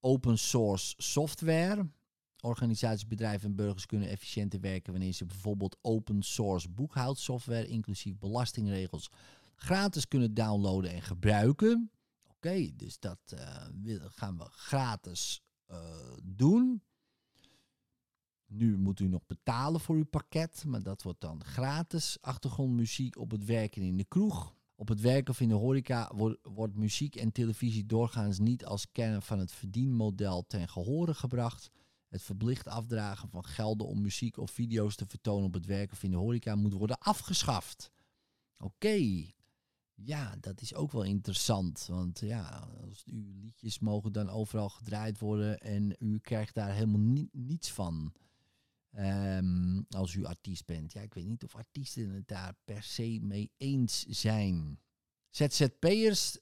Open 0.00 0.38
source 0.38 0.94
software. 0.96 1.90
Organisaties, 2.40 3.06
bedrijven 3.06 3.48
en 3.48 3.56
burgers 3.56 3.86
kunnen 3.86 4.08
efficiënter 4.08 4.60
werken 4.60 4.92
wanneer 4.92 5.12
ze 5.12 5.24
bijvoorbeeld 5.26 5.76
open 5.80 6.22
source 6.22 6.68
boekhoudsoftware, 6.68 7.66
inclusief 7.66 8.18
belastingregels, 8.18 9.10
gratis 9.54 10.08
kunnen 10.08 10.34
downloaden 10.34 10.90
en 10.90 11.02
gebruiken. 11.02 11.90
Oké, 12.28 12.70
dus 12.76 12.98
dat 12.98 13.18
uh, 13.84 13.96
gaan 14.08 14.38
we 14.38 14.44
gratis 14.44 15.42
uh, 15.70 15.76
doen. 16.22 16.82
Nu 18.46 18.76
moet 18.76 19.00
u 19.00 19.08
nog 19.08 19.26
betalen 19.26 19.80
voor 19.80 19.96
uw 19.96 20.04
pakket, 20.04 20.64
maar 20.66 20.82
dat 20.82 21.02
wordt 21.02 21.20
dan 21.20 21.44
gratis. 21.44 22.18
Achtergrondmuziek 22.20 23.18
op 23.18 23.30
het 23.30 23.44
werken 23.44 23.82
in 23.82 23.96
de 23.96 24.04
kroeg. 24.04 24.54
Op 24.80 24.88
het 24.88 25.00
werk 25.00 25.28
of 25.28 25.40
in 25.40 25.48
de 25.48 25.54
horeca 25.54 26.12
wordt, 26.42 26.76
muziek 26.76 27.16
en 27.16 27.32
televisie 27.32 27.86
doorgaans 27.86 28.38
niet 28.38 28.64
als 28.64 28.92
kern 28.92 29.22
van 29.22 29.38
het 29.38 29.52
verdienmodel 29.52 30.46
ten 30.46 30.68
gehore 30.68 31.14
gebracht. 31.14 31.70
Het 32.08 32.22
verplicht 32.22 32.66
afdragen 32.66 33.28
van 33.28 33.44
gelden 33.44 33.86
om 33.86 34.00
muziek 34.00 34.36
of 34.36 34.50
video's 34.50 34.96
te 34.96 35.06
vertonen 35.06 35.46
op 35.46 35.54
het 35.54 35.66
werk 35.66 35.92
of 35.92 36.02
in 36.02 36.10
de 36.10 36.16
horeca 36.16 36.54
moet 36.54 36.72
worden 36.72 36.98
afgeschaft. 36.98 37.90
Oké, 38.58 39.24
ja, 39.94 40.36
dat 40.40 40.60
is 40.60 40.74
ook 40.74 40.92
wel 40.92 41.04
interessant. 41.04 41.86
Want 41.86 42.20
ja, 42.20 42.68
als 42.88 43.04
uw 43.04 43.32
liedjes 43.40 43.78
mogen 43.78 44.12
dan 44.12 44.28
overal 44.28 44.68
gedraaid 44.68 45.18
worden 45.18 45.58
en 45.58 45.96
u 45.98 46.18
krijgt 46.18 46.54
daar 46.54 46.72
helemaal 46.72 47.26
niets 47.32 47.72
van. 47.72 48.12
Um, 48.98 49.86
als 49.88 50.14
u 50.14 50.24
artiest 50.24 50.66
bent. 50.66 50.92
Ja, 50.92 51.00
ik 51.00 51.14
weet 51.14 51.26
niet 51.26 51.44
of 51.44 51.54
artiesten 51.54 52.10
het 52.10 52.28
daar 52.28 52.54
per 52.64 52.82
se 52.82 53.18
mee 53.22 53.50
eens 53.56 54.06
zijn. 54.06 54.80
ZZP'ers, 55.28 56.38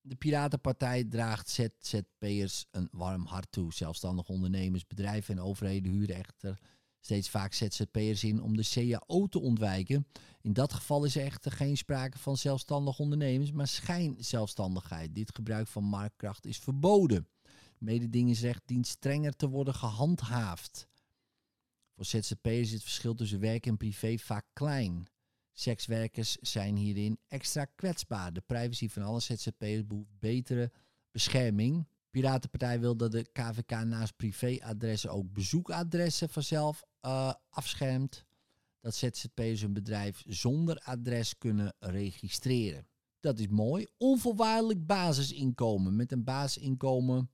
de 0.00 0.14
Piratenpartij 0.14 1.04
draagt 1.04 1.48
ZZP'ers 1.48 2.66
een 2.70 2.88
warm 2.90 3.26
hart 3.26 3.52
toe. 3.52 3.72
Zelfstandig 3.72 4.28
ondernemers, 4.28 4.86
bedrijven 4.86 5.36
en 5.36 5.42
overheden 5.42 5.92
huren 5.92 6.16
echter 6.16 6.58
steeds 7.06 7.28
vaak 7.28 7.52
ZZP'ers 7.52 8.24
in 8.24 8.42
om 8.42 8.56
de 8.56 8.68
CAO 8.68 9.26
te 9.26 9.40
ontwijken. 9.40 10.06
In 10.40 10.52
dat 10.52 10.72
geval 10.72 11.04
is 11.04 11.16
er 11.16 11.24
echter 11.24 11.52
geen 11.52 11.76
sprake 11.76 12.18
van 12.18 12.36
zelfstandig 12.36 12.98
ondernemers, 12.98 13.52
maar 13.52 13.66
schijnzelfstandigheid. 13.66 15.14
Dit 15.14 15.34
gebruik 15.34 15.66
van 15.66 15.84
marktkracht 15.84 16.46
is 16.46 16.58
verboden. 16.58 17.28
Mededingingsrecht 17.78 18.62
dient 18.64 18.86
strenger 18.86 19.36
te 19.36 19.48
worden 19.48 19.74
gehandhaafd. 19.74 20.88
Voor 21.96 22.04
ZZP'ers 22.04 22.60
is 22.60 22.72
het 22.72 22.82
verschil 22.82 23.14
tussen 23.14 23.40
werk 23.40 23.66
en 23.66 23.76
privé 23.76 24.18
vaak 24.18 24.46
klein. 24.52 25.06
Sekswerkers 25.52 26.36
zijn 26.36 26.76
hierin 26.76 27.18
extra 27.28 27.64
kwetsbaar. 27.64 28.32
De 28.32 28.40
privacy 28.40 28.88
van 28.88 29.02
alle 29.02 29.20
ZZP'ers 29.20 29.86
behoeft 29.86 30.18
betere 30.18 30.72
bescherming. 31.10 31.88
Piratenpartij 32.10 32.80
wil 32.80 32.96
dat 32.96 33.12
de 33.12 33.28
KVK 33.32 33.70
naast 33.70 34.16
privéadressen 34.16 35.10
ook 35.10 35.32
bezoekadressen 35.32 36.28
vanzelf 36.28 36.82
uh, 37.02 37.32
afschermt. 37.48 38.24
Dat 38.80 38.94
ZZP'ers 38.94 39.60
hun 39.60 39.72
bedrijf 39.72 40.22
zonder 40.26 40.78
adres 40.78 41.38
kunnen 41.38 41.74
registreren. 41.78 42.86
Dat 43.20 43.38
is 43.38 43.48
mooi. 43.48 43.86
Onvoorwaardelijk 43.96 44.86
basisinkomen. 44.86 45.96
Met 45.96 46.12
een 46.12 46.24
basisinkomen 46.24 47.30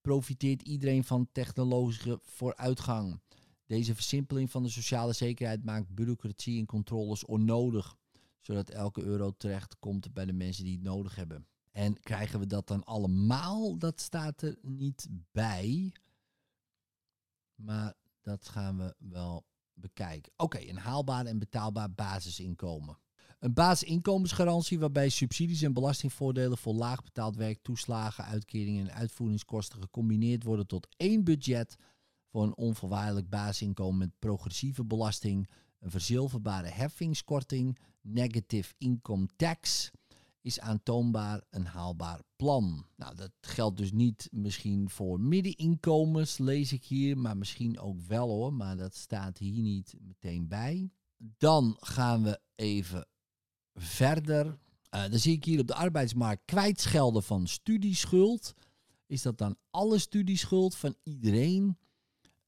profiteert 0.00 0.62
iedereen 0.62 1.04
van 1.04 1.28
technologische 1.32 2.18
vooruitgang. 2.22 3.20
Deze 3.66 3.94
versimpeling 3.94 4.50
van 4.50 4.62
de 4.62 4.68
sociale 4.68 5.12
zekerheid 5.12 5.64
maakt 5.64 5.94
bureaucratie 5.94 6.58
en 6.58 6.66
controles 6.66 7.24
onnodig, 7.24 7.96
zodat 8.40 8.70
elke 8.70 9.02
euro 9.02 9.30
terecht 9.36 9.78
komt 9.78 10.12
bij 10.12 10.24
de 10.24 10.32
mensen 10.32 10.64
die 10.64 10.74
het 10.74 10.82
nodig 10.82 11.14
hebben. 11.14 11.46
En 11.72 12.00
krijgen 12.00 12.38
we 12.38 12.46
dat 12.46 12.66
dan 12.66 12.84
allemaal? 12.84 13.78
Dat 13.78 14.00
staat 14.00 14.42
er 14.42 14.58
niet 14.62 15.08
bij. 15.32 15.92
Maar 17.54 17.94
dat 18.22 18.48
gaan 18.48 18.76
we 18.76 18.94
wel 18.98 19.46
bekijken. 19.74 20.32
Oké, 20.36 20.58
een 20.58 20.76
haalbaar 20.76 21.26
en 21.26 21.38
betaalbaar 21.38 21.92
basisinkomen. 21.92 22.98
Een 23.38 23.54
basisinkomensgarantie 23.54 24.78
waarbij 24.78 25.08
subsidies 25.08 25.62
en 25.62 25.72
belastingvoordelen 25.72 26.58
voor 26.58 26.74
laag 26.74 27.02
betaald 27.02 27.36
werk, 27.36 27.58
toeslagen, 27.62 28.24
uitkeringen 28.24 28.88
en 28.88 28.94
uitvoeringskosten 28.94 29.82
gecombineerd 29.82 30.42
worden 30.42 30.66
tot 30.66 30.88
één 30.96 31.24
budget 31.24 31.76
voor 32.36 32.44
een 32.44 32.56
onvoorwaardelijk 32.56 33.28
basisinkomen 33.28 33.98
met 33.98 34.18
progressieve 34.18 34.84
belasting, 34.84 35.48
een 35.80 35.90
verzilverbare 35.90 36.68
heffingskorting, 36.68 37.78
negative 38.00 38.74
income 38.78 39.28
tax 39.36 39.90
is 40.40 40.60
aantoonbaar 40.60 41.42
een 41.50 41.66
haalbaar 41.66 42.20
plan. 42.36 42.86
Nou, 42.96 43.14
dat 43.14 43.30
geldt 43.40 43.76
dus 43.76 43.92
niet 43.92 44.28
misschien 44.30 44.90
voor 44.90 45.20
middeninkomens, 45.20 46.38
lees 46.38 46.72
ik 46.72 46.84
hier, 46.84 47.18
maar 47.18 47.36
misschien 47.36 47.78
ook 47.78 48.00
wel 48.00 48.28
hoor, 48.28 48.52
maar 48.52 48.76
dat 48.76 48.94
staat 48.94 49.38
hier 49.38 49.62
niet 49.62 49.94
meteen 50.00 50.48
bij. 50.48 50.90
Dan 51.16 51.76
gaan 51.80 52.22
we 52.22 52.40
even 52.54 53.06
verder. 53.74 54.46
Uh, 54.46 55.08
dan 55.08 55.18
zie 55.18 55.34
ik 55.34 55.44
hier 55.44 55.60
op 55.60 55.66
de 55.66 55.74
arbeidsmarkt 55.74 56.42
kwijtschelden 56.44 57.22
van 57.22 57.46
studieschuld. 57.46 58.54
Is 59.06 59.22
dat 59.22 59.38
dan 59.38 59.56
alle 59.70 59.98
studieschuld 59.98 60.74
van 60.74 60.94
iedereen? 61.02 61.76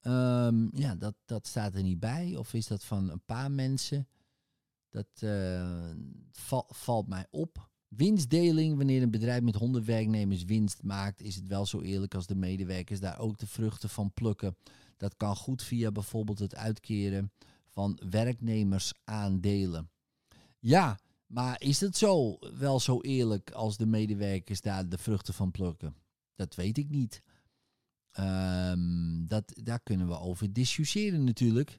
Um, 0.08 0.70
ja, 0.72 0.94
dat, 0.94 1.14
dat 1.24 1.46
staat 1.46 1.74
er 1.74 1.82
niet 1.82 2.00
bij. 2.00 2.36
Of 2.36 2.54
is 2.54 2.66
dat 2.66 2.84
van 2.84 3.10
een 3.10 3.24
paar 3.24 3.50
mensen? 3.50 4.08
Dat 4.88 5.06
uh, 5.20 5.90
valt 6.68 7.08
mij 7.08 7.26
op. 7.30 7.70
Winstdeling, 7.88 8.76
wanneer 8.76 9.02
een 9.02 9.10
bedrijf 9.10 9.42
met 9.42 9.54
100 9.54 9.84
werknemers 9.84 10.44
winst 10.44 10.82
maakt, 10.82 11.20
is 11.20 11.34
het 11.34 11.46
wel 11.46 11.66
zo 11.66 11.80
eerlijk 11.80 12.14
als 12.14 12.26
de 12.26 12.34
medewerkers 12.34 13.00
daar 13.00 13.18
ook 13.18 13.38
de 13.38 13.46
vruchten 13.46 13.88
van 13.88 14.12
plukken. 14.12 14.56
Dat 14.96 15.16
kan 15.16 15.36
goed 15.36 15.62
via 15.62 15.92
bijvoorbeeld 15.92 16.38
het 16.38 16.54
uitkeren 16.54 17.32
van 17.68 18.00
werknemersaandelen. 18.10 19.90
Ja, 20.58 20.98
maar 21.26 21.60
is 21.60 21.80
het 21.80 21.96
zo 21.96 22.38
wel 22.58 22.80
zo 22.80 23.00
eerlijk 23.00 23.50
als 23.50 23.76
de 23.76 23.86
medewerkers 23.86 24.60
daar 24.60 24.88
de 24.88 24.98
vruchten 24.98 25.34
van 25.34 25.50
plukken? 25.50 25.94
Dat 26.34 26.54
weet 26.54 26.78
ik 26.78 26.88
niet. 26.88 27.22
Um, 28.20 29.26
dat, 29.26 29.52
daar 29.62 29.80
kunnen 29.80 30.08
we 30.08 30.18
over 30.18 30.52
discussiëren 30.52 31.24
natuurlijk. 31.24 31.78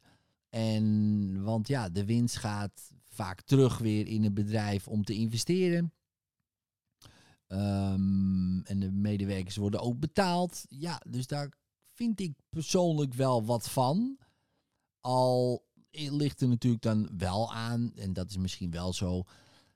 En, 0.50 1.44
want 1.44 1.68
ja, 1.68 1.90
de 1.90 2.06
winst 2.06 2.38
gaat 2.38 2.92
vaak 3.10 3.42
terug 3.42 3.78
weer 3.78 4.08
in 4.08 4.24
het 4.24 4.34
bedrijf 4.34 4.88
om 4.88 5.04
te 5.04 5.14
investeren. 5.14 5.94
Um, 7.48 8.62
en 8.64 8.80
de 8.80 8.92
medewerkers 8.92 9.56
worden 9.56 9.82
ook 9.82 10.00
betaald. 10.00 10.66
Ja, 10.70 11.02
dus 11.08 11.28
daar 11.28 11.52
vind 11.94 12.20
ik 12.20 12.34
persoonlijk 12.50 13.14
wel 13.14 13.46
wat 13.46 13.70
van. 13.70 14.18
Al 15.00 15.68
ligt 15.92 16.42
er 16.42 16.48
natuurlijk 16.48 16.84
dan 16.84 17.10
wel 17.18 17.54
aan, 17.54 17.92
en 17.96 18.14
dat 18.14 18.30
is 18.30 18.38
misschien 18.38 18.72
wel 18.72 18.94
zo, 18.94 19.24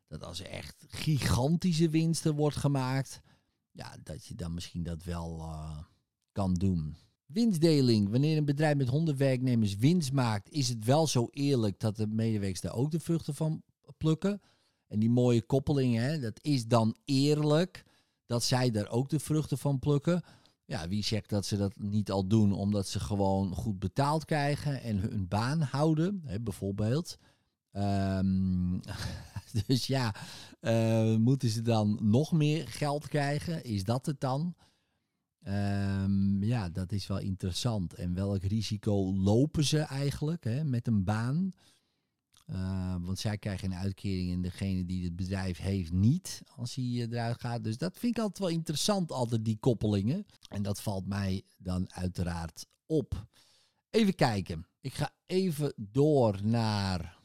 dat 0.07 0.23
als 0.23 0.39
er 0.39 0.49
echt 0.49 0.85
gigantische 0.87 1.89
winsten 1.89 2.35
wordt 2.35 2.57
gemaakt, 2.57 3.21
ja, 3.71 3.95
dat 4.03 4.25
je 4.25 4.35
dan 4.35 4.53
misschien 4.53 4.83
dat 4.83 5.03
wel 5.03 5.39
uh, 5.39 5.77
kan 6.33 6.53
doen. 6.53 6.95
Winstdeling. 7.25 8.09
Wanneer 8.09 8.37
een 8.37 8.45
bedrijf 8.45 8.75
met 8.75 8.89
100 8.89 9.17
werknemers 9.17 9.75
winst 9.75 10.11
maakt, 10.11 10.49
is 10.49 10.69
het 10.69 10.85
wel 10.85 11.07
zo 11.07 11.27
eerlijk 11.31 11.79
dat 11.79 11.95
de 11.95 12.07
medewerkers 12.07 12.61
daar 12.61 12.75
ook 12.75 12.91
de 12.91 12.99
vruchten 12.99 13.35
van 13.35 13.63
plukken. 13.97 14.41
En 14.87 14.99
die 14.99 15.09
mooie 15.09 15.41
koppeling, 15.41 15.95
hè, 15.95 16.19
dat 16.19 16.39
is 16.41 16.67
dan 16.67 16.95
eerlijk 17.05 17.83
dat 18.25 18.43
zij 18.43 18.71
daar 18.71 18.89
ook 18.89 19.09
de 19.09 19.19
vruchten 19.19 19.57
van 19.57 19.79
plukken. 19.79 20.23
Ja, 20.65 20.87
wie 20.87 21.03
zegt 21.03 21.29
dat 21.29 21.45
ze 21.45 21.57
dat 21.57 21.73
niet 21.77 22.11
al 22.11 22.27
doen 22.27 22.53
omdat 22.53 22.87
ze 22.87 22.99
gewoon 22.99 23.55
goed 23.55 23.79
betaald 23.79 24.25
krijgen 24.25 24.81
en 24.81 24.97
hun 24.97 25.27
baan 25.27 25.61
houden, 25.61 26.21
hè, 26.25 26.39
bijvoorbeeld. 26.39 27.17
Um, 27.71 28.79
dus 29.67 29.87
ja, 29.87 30.15
uh, 30.61 31.15
moeten 31.15 31.49
ze 31.49 31.61
dan 31.61 31.99
nog 32.01 32.31
meer 32.31 32.67
geld 32.67 33.07
krijgen? 33.07 33.63
Is 33.63 33.83
dat 33.83 34.05
het 34.05 34.19
dan? 34.19 34.55
Um, 35.47 36.43
ja, 36.43 36.69
dat 36.69 36.91
is 36.91 37.07
wel 37.07 37.19
interessant. 37.19 37.93
En 37.93 38.13
welk 38.13 38.43
risico 38.43 39.13
lopen 39.13 39.63
ze 39.63 39.79
eigenlijk 39.79 40.43
hè, 40.43 40.63
met 40.63 40.87
een 40.87 41.03
baan? 41.03 41.51
Uh, 42.49 42.95
want 42.99 43.19
zij 43.19 43.37
krijgen 43.37 43.71
een 43.71 43.77
uitkering 43.77 44.31
en 44.31 44.41
degene 44.41 44.85
die 44.85 45.03
het 45.03 45.15
bedrijf 45.15 45.57
heeft 45.57 45.91
niet 45.91 46.41
als 46.55 46.75
hij 46.75 46.85
uh, 46.85 47.01
eruit 47.01 47.39
gaat. 47.39 47.63
Dus 47.63 47.77
dat 47.77 47.97
vind 47.97 48.17
ik 48.17 48.21
altijd 48.21 48.39
wel 48.39 48.57
interessant, 48.57 49.11
altijd 49.11 49.45
die 49.45 49.57
koppelingen. 49.57 50.25
En 50.47 50.63
dat 50.63 50.81
valt 50.81 51.07
mij 51.07 51.43
dan 51.57 51.93
uiteraard 51.93 52.65
op. 52.85 53.27
Even 53.89 54.15
kijken. 54.15 54.67
Ik 54.81 54.93
ga 54.93 55.11
even 55.25 55.73
door 55.77 56.39
naar. 56.43 57.17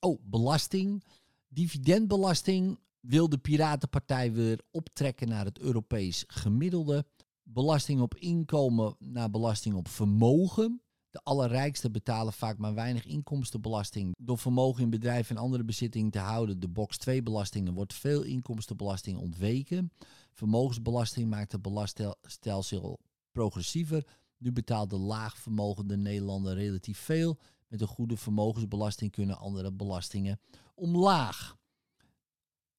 Oh, 0.00 0.20
belasting. 0.24 1.04
Dividendbelasting 1.48 2.78
wil 3.00 3.28
de 3.28 3.38
Piratenpartij 3.38 4.32
weer 4.32 4.60
optrekken 4.70 5.28
naar 5.28 5.44
het 5.44 5.58
Europees 5.58 6.24
gemiddelde. 6.26 7.06
Belasting 7.52 8.00
op 8.00 8.14
inkomen 8.14 8.96
naar 8.98 9.30
belasting 9.30 9.74
op 9.74 9.88
vermogen. 9.88 10.82
De 11.10 11.20
allerrijksten 11.22 11.92
betalen 11.92 12.32
vaak 12.32 12.58
maar 12.58 12.74
weinig 12.74 13.04
inkomstenbelasting. 13.06 14.14
Door 14.18 14.38
vermogen 14.38 14.82
in 14.82 14.90
bedrijven 14.90 15.36
en 15.36 15.42
andere 15.42 15.64
bezittingen 15.64 16.10
te 16.10 16.18
houden, 16.18 16.60
de 16.60 16.68
box 16.68 16.98
2 16.98 17.22
belastingen, 17.22 17.74
wordt 17.74 17.94
veel 17.94 18.22
inkomstenbelasting 18.22 19.18
ontweken. 19.18 19.92
Vermogensbelasting 20.32 21.30
maakt 21.30 21.52
het 21.52 21.62
belastingstelsel 21.62 22.98
progressiever. 23.32 24.06
Nu 24.38 24.52
betaalt 24.52 24.90
de 24.90 24.98
laagvermogende 24.98 25.96
Nederlander 25.96 26.54
relatief 26.54 26.98
veel. 26.98 27.38
Met 27.68 27.80
een 27.80 27.86
goede 27.86 28.16
vermogensbelasting 28.16 29.10
kunnen 29.10 29.38
andere 29.38 29.72
belastingen 29.72 30.40
omlaag. 30.74 31.56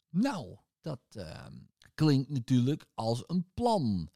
Nou, 0.10 0.58
dat 0.82 1.02
uh, 1.18 1.46
klinkt 1.94 2.30
natuurlijk 2.30 2.86
als 2.94 3.24
een 3.28 3.46
plan. 3.54 4.10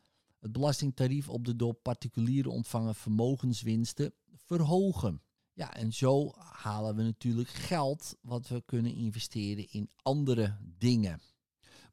Het 0.43 0.51
belastingtarief 0.51 1.29
op 1.29 1.45
de 1.45 1.55
door 1.55 1.73
particulieren 1.73 2.51
ontvangen 2.51 2.95
vermogenswinsten 2.95 4.13
verhogen. 4.35 5.21
Ja, 5.53 5.73
en 5.75 5.93
zo 5.93 6.31
halen 6.35 6.95
we 6.95 7.03
natuurlijk 7.03 7.49
geld 7.49 8.15
wat 8.21 8.47
we 8.47 8.63
kunnen 8.65 8.95
investeren 8.95 9.71
in 9.71 9.89
andere 10.01 10.57
dingen. 10.77 11.21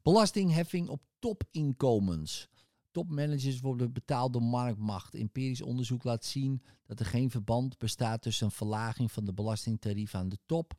Belastingheffing 0.01 0.89
op 0.89 1.01
topinkomens. 1.19 2.49
Topmanagers 2.91 3.59
worden 3.59 3.93
betaald 3.93 4.33
door 4.33 4.43
marktmacht. 4.43 5.13
Empirisch 5.13 5.61
onderzoek 5.61 6.03
laat 6.03 6.25
zien 6.25 6.61
dat 6.85 6.99
er 6.99 7.05
geen 7.05 7.29
verband 7.29 7.77
bestaat 7.77 8.21
tussen 8.21 8.45
een 8.45 8.51
verlaging 8.51 9.11
van 9.11 9.25
de 9.25 9.33
belastingtarief 9.33 10.15
aan 10.15 10.29
de 10.29 10.39
top 10.45 10.73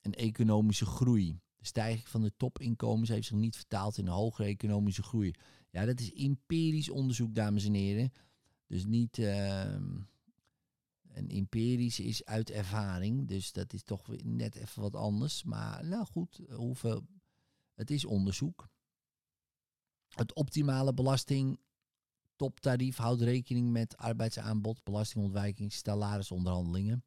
en 0.00 0.12
economische 0.14 0.86
groei. 0.86 1.38
De 1.56 1.66
stijging 1.66 2.08
van 2.08 2.22
de 2.22 2.32
topinkomens 2.36 3.08
heeft 3.08 3.26
zich 3.26 3.36
niet 3.36 3.56
vertaald 3.56 3.98
in 3.98 4.06
een 4.06 4.12
hogere 4.12 4.48
economische 4.48 5.02
groei. 5.02 5.34
Ja, 5.70 5.84
dat 5.84 6.00
is 6.00 6.12
empirisch 6.12 6.90
onderzoek, 6.90 7.34
dames 7.34 7.64
en 7.64 7.74
heren. 7.74 8.12
Dus 8.66 8.84
niet. 8.84 9.18
Uh, 9.18 9.62
en 11.08 11.28
empirisch 11.28 12.00
is 12.00 12.24
uit 12.24 12.50
ervaring. 12.50 13.28
Dus 13.28 13.52
dat 13.52 13.72
is 13.72 13.82
toch 13.82 14.06
net 14.24 14.54
even 14.54 14.82
wat 14.82 14.94
anders. 14.94 15.44
Maar 15.44 15.86
nou 15.86 16.06
goed, 16.06 16.40
hoeveel. 16.50 17.06
Het 17.74 17.90
is 17.90 18.04
onderzoek. 18.04 18.68
Het 20.08 20.34
optimale 20.34 20.94
belasting 20.94 21.58
toptarief 22.36 22.96
houdt 22.96 23.22
rekening 23.22 23.70
met 23.70 23.96
arbeidsaanbod, 23.96 24.84
belastingontwijking, 24.84 25.72
salarisonderhandelingen. 25.72 27.04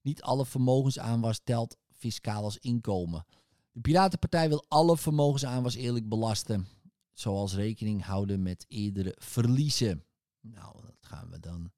Niet 0.00 0.22
alle 0.22 0.46
vermogensaanwas 0.46 1.40
telt 1.44 1.76
fiscaal 1.92 2.42
als 2.42 2.58
inkomen. 2.58 3.24
De 3.72 3.80
Piratenpartij 3.80 4.48
wil 4.48 4.64
alle 4.68 4.96
vermogensaanwas 4.96 5.74
eerlijk 5.74 6.08
belasten, 6.08 6.66
zoals 7.18 7.54
rekening 7.54 8.02
houden 8.02 8.42
met 8.42 8.64
eerdere 8.68 9.16
verliezen. 9.18 10.04
Nou, 10.40 10.82
dat 10.82 10.96
gaan 11.00 11.30
we 11.30 11.40
dan 11.40 11.70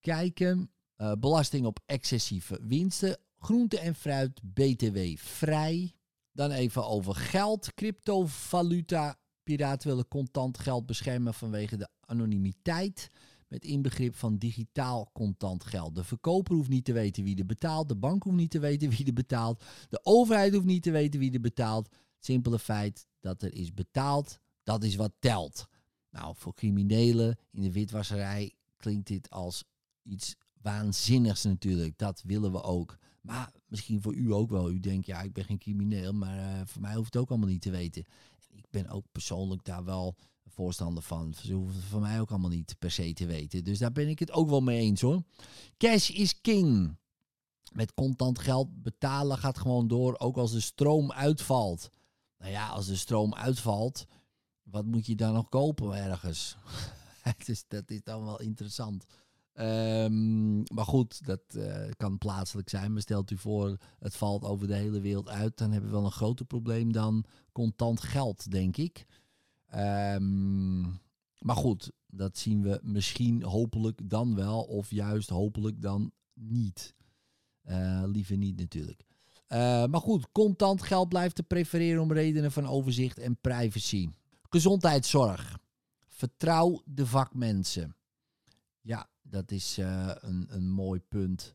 kijken. 0.00 0.70
Uh, 0.96 1.12
belasting 1.18 1.66
op 1.66 1.80
excessieve 1.86 2.58
winsten. 2.62 3.18
Groente 3.38 3.78
en 3.78 3.94
fruit, 3.94 4.40
BTW 4.42 4.98
vrij. 5.16 5.94
Dan 6.32 6.50
even 6.50 6.86
over 6.86 7.14
geld, 7.14 7.74
cryptovaluta. 7.74 9.18
Piraten 9.42 9.88
willen 9.88 10.08
contant 10.08 10.58
geld 10.58 10.86
beschermen 10.86 11.34
vanwege 11.34 11.76
de 11.76 11.88
anonimiteit. 12.00 13.10
Met 13.48 13.64
inbegrip 13.64 14.14
van 14.14 14.36
digitaal 14.36 15.10
contant 15.12 15.64
geld. 15.64 15.94
De 15.94 16.04
verkoper 16.04 16.54
hoeft 16.54 16.68
niet 16.68 16.84
te 16.84 16.92
weten 16.92 17.24
wie 17.24 17.38
er 17.38 17.46
betaalt. 17.46 17.88
De 17.88 17.96
bank 17.96 18.22
hoeft 18.22 18.36
niet 18.36 18.50
te 18.50 18.58
weten 18.58 18.88
wie 18.88 19.06
er 19.06 19.12
betaalt. 19.12 19.64
De 19.88 20.00
overheid 20.02 20.54
hoeft 20.54 20.66
niet 20.66 20.82
te 20.82 20.90
weten 20.90 21.20
wie 21.20 21.32
er 21.32 21.40
betaalt. 21.40 21.88
Simpele 22.18 22.58
feit 22.58 23.06
dat 23.20 23.42
er 23.42 23.54
is 23.54 23.74
betaald, 23.74 24.40
dat 24.66 24.84
is 24.84 24.96
wat 24.96 25.12
telt. 25.18 25.66
Nou, 26.10 26.34
voor 26.36 26.54
criminelen 26.54 27.38
in 27.50 27.62
de 27.62 27.72
witwasserij 27.72 28.54
klinkt 28.76 29.06
dit 29.06 29.30
als 29.30 29.64
iets 30.02 30.36
waanzinnigs 30.62 31.42
natuurlijk. 31.42 31.98
Dat 31.98 32.22
willen 32.22 32.52
we 32.52 32.62
ook. 32.62 32.98
Maar 33.20 33.52
misschien 33.66 34.02
voor 34.02 34.14
u 34.14 34.32
ook 34.32 34.50
wel. 34.50 34.70
U 34.70 34.80
denkt, 34.80 35.06
ja, 35.06 35.22
ik 35.22 35.32
ben 35.32 35.44
geen 35.44 35.58
crimineel, 35.58 36.12
maar 36.12 36.38
uh, 36.38 36.60
voor 36.64 36.80
mij 36.80 36.94
hoeft 36.94 37.14
het 37.14 37.22
ook 37.22 37.30
allemaal 37.30 37.48
niet 37.48 37.62
te 37.62 37.70
weten. 37.70 38.04
En 38.50 38.58
ik 38.58 38.66
ben 38.70 38.88
ook 38.88 39.04
persoonlijk 39.12 39.64
daar 39.64 39.84
wel 39.84 40.16
voorstander 40.46 41.02
van. 41.02 41.34
Ze 41.34 41.52
hoeven 41.52 41.82
voor 41.82 42.00
mij 42.00 42.20
ook 42.20 42.30
allemaal 42.30 42.50
niet 42.50 42.76
per 42.78 42.90
se 42.90 43.12
te 43.12 43.26
weten. 43.26 43.64
Dus 43.64 43.78
daar 43.78 43.92
ben 43.92 44.08
ik 44.08 44.18
het 44.18 44.30
ook 44.30 44.48
wel 44.48 44.60
mee 44.60 44.80
eens 44.80 45.00
hoor. 45.00 45.22
Cash 45.76 46.10
is 46.10 46.40
king. 46.40 46.96
Met 47.72 47.94
contant 47.94 48.38
geld 48.38 48.82
betalen 48.82 49.38
gaat 49.38 49.58
gewoon 49.58 49.88
door, 49.88 50.18
ook 50.18 50.36
als 50.36 50.52
de 50.52 50.60
stroom 50.60 51.12
uitvalt. 51.12 51.90
Nou 52.38 52.50
ja, 52.50 52.68
als 52.68 52.86
de 52.86 52.96
stroom 52.96 53.34
uitvalt, 53.34 54.06
wat 54.70 54.84
moet 54.84 55.06
je 55.06 55.14
dan 55.14 55.32
nog 55.32 55.48
kopen 55.48 56.04
ergens? 56.04 56.56
dat 57.68 57.90
is 57.90 58.02
dan 58.02 58.24
wel 58.24 58.40
interessant. 58.40 59.06
Um, 59.60 60.62
maar 60.74 60.84
goed, 60.84 61.26
dat 61.26 61.40
uh, 61.56 61.90
kan 61.96 62.18
plaatselijk 62.18 62.68
zijn. 62.68 62.92
Maar 62.92 63.02
stelt 63.02 63.30
u 63.30 63.38
voor, 63.38 63.76
het 63.98 64.16
valt 64.16 64.44
over 64.44 64.66
de 64.66 64.74
hele 64.74 65.00
wereld 65.00 65.28
uit. 65.28 65.58
Dan 65.58 65.70
hebben 65.72 65.90
we 65.90 65.96
wel 65.96 66.04
een 66.04 66.12
groter 66.12 66.46
probleem 66.46 66.92
dan 66.92 67.24
contant 67.52 68.00
geld, 68.00 68.50
denk 68.50 68.76
ik. 68.76 69.06
Um, 69.74 71.00
maar 71.38 71.56
goed, 71.56 71.90
dat 72.06 72.38
zien 72.38 72.62
we 72.62 72.80
misschien 72.82 73.42
hopelijk 73.42 74.10
dan 74.10 74.34
wel. 74.34 74.62
Of 74.62 74.90
juist 74.90 75.28
hopelijk 75.28 75.82
dan 75.82 76.12
niet. 76.34 76.94
Uh, 77.68 78.02
liever 78.06 78.36
niet 78.36 78.56
natuurlijk. 78.56 79.04
Uh, 79.48 79.86
maar 79.86 80.00
goed, 80.00 80.32
contant 80.32 80.82
geld 80.82 81.08
blijft 81.08 81.34
te 81.34 81.42
prefereren 81.42 82.02
om 82.02 82.12
redenen 82.12 82.52
van 82.52 82.66
overzicht 82.66 83.18
en 83.18 83.38
privacy. 83.40 84.08
Gezondheidszorg. 84.56 85.58
Vertrouw 86.08 86.82
de 86.84 87.06
vakmensen. 87.06 87.96
Ja, 88.80 89.10
dat 89.22 89.50
is 89.50 89.78
uh, 89.78 90.10
een, 90.14 90.46
een 90.48 90.70
mooi 90.70 91.00
punt. 91.00 91.54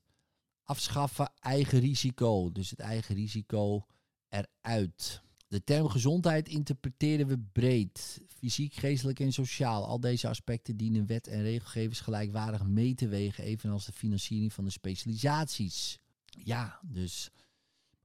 Afschaffen 0.64 1.32
eigen 1.40 1.80
risico. 1.80 2.52
Dus 2.52 2.70
het 2.70 2.80
eigen 2.80 3.16
risico 3.16 3.86
eruit. 4.30 5.22
De 5.48 5.64
term 5.64 5.90
gezondheid 5.90 6.48
interpreteren 6.48 7.28
we 7.28 7.40
breed. 7.40 8.22
Fysiek, 8.28 8.74
geestelijk 8.74 9.20
en 9.20 9.34
sociaal. 9.34 9.86
Al 9.86 10.00
deze 10.00 10.28
aspecten 10.28 10.78
dienen 10.78 11.06
wet 11.06 11.28
en 11.28 11.42
regelgevers 11.42 12.00
gelijkwaardig 12.00 12.64
mee 12.64 12.96
te 12.96 13.08
wegen, 13.08 13.44
evenals 13.44 13.86
de 13.86 13.92
financiering 13.92 14.54
van 14.54 14.64
de 14.64 14.72
specialisaties. 14.72 16.00
Ja, 16.26 16.80
dus 16.84 17.32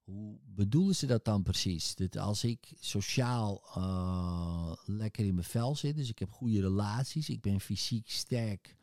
hoe 0.07 0.39
bedoelen 0.45 0.95
ze 0.95 1.07
dat 1.07 1.25
dan 1.25 1.43
precies? 1.43 1.95
Dat 1.95 2.17
als 2.17 2.45
ik 2.45 2.73
sociaal 2.81 3.63
uh, 3.77 4.73
lekker 4.85 5.25
in 5.25 5.35
mijn 5.35 5.47
vel 5.47 5.77
zit, 5.77 5.97
dus 5.97 6.09
ik 6.09 6.19
heb 6.19 6.33
goede 6.33 6.61
relaties, 6.61 7.29
ik 7.29 7.41
ben 7.41 7.61
fysiek 7.61 8.11
sterk, 8.11 8.77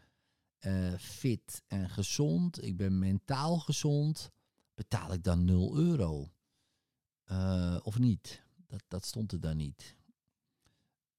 uh, 0.59 0.93
fit 0.93 1.63
en 1.67 1.89
gezond, 1.89 2.63
ik 2.63 2.77
ben 2.77 2.99
mentaal 2.99 3.59
gezond, 3.59 4.31
betaal 4.73 5.13
ik 5.13 5.23
dan 5.23 5.45
0 5.45 5.77
euro? 5.77 6.31
Uh, 7.31 7.79
of 7.83 7.99
niet? 7.99 8.43
Dat, 8.67 8.83
dat 8.87 9.05
stond 9.05 9.31
er 9.31 9.39
dan 9.39 9.57
niet. 9.57 9.95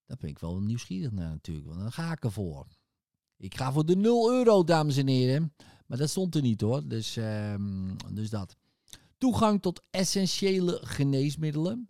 Daar 0.06 0.16
ben 0.16 0.30
ik 0.30 0.38
wel 0.38 0.60
nieuwsgierig 0.60 1.10
naar 1.10 1.30
natuurlijk, 1.30 1.66
want 1.66 1.80
dan 1.80 1.92
ga 1.92 2.12
ik 2.12 2.24
ervoor. 2.24 2.66
Ik 3.36 3.56
ga 3.56 3.72
voor 3.72 3.86
de 3.86 3.96
0 3.96 4.32
euro, 4.32 4.64
dames 4.64 4.96
en 4.96 5.06
heren. 5.06 5.54
Maar 5.86 5.98
dat 5.98 6.10
stond 6.10 6.34
er 6.34 6.42
niet 6.42 6.60
hoor, 6.60 6.88
dus, 6.88 7.16
um, 7.16 7.96
dus 8.12 8.30
dat. 8.30 8.56
Toegang 9.24 9.62
tot 9.62 9.82
essentiële 9.90 10.80
geneesmiddelen. 10.82 11.88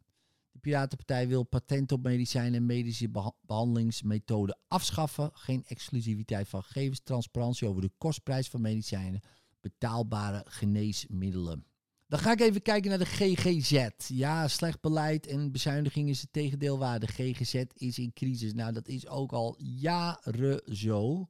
De 0.51 0.59
Piratenpartij 0.59 1.29
wil 1.29 1.43
patent 1.43 1.93
op 1.93 2.03
medicijnen 2.03 2.55
en 2.55 2.67
medische 2.67 3.35
behandelingsmethoden 3.41 4.59
afschaffen. 4.69 5.31
Geen 5.33 5.65
exclusiviteit 5.67 6.49
van 6.49 6.63
gegevens, 6.63 7.01
transparantie 7.03 7.69
over 7.69 7.83
de 7.83 7.91
kostprijs 7.99 8.49
van 8.49 8.61
medicijnen, 8.61 9.21
betaalbare 9.61 10.45
geneesmiddelen. 10.49 11.67
Dan 12.07 12.19
ga 12.19 12.33
ik 12.33 12.41
even 12.41 12.63
kijken 12.63 12.91
naar 12.91 12.99
de 12.99 13.05
GGZ. 13.05 13.89
Ja, 14.07 14.49
slecht 14.49 14.81
beleid 14.81 15.27
en 15.27 15.53
bezuiniging 15.53 16.09
is 16.09 16.21
het 16.21 16.33
tegendeel 16.33 16.79
waar. 16.79 17.01
De 17.01 17.07
GGZ 17.07 17.65
is 17.75 17.99
in 17.99 18.13
crisis. 18.13 18.53
Nou, 18.53 18.73
dat 18.73 18.89
is 18.89 19.07
ook 19.07 19.33
al 19.33 19.55
jaren 19.59 20.77
zo. 20.77 21.29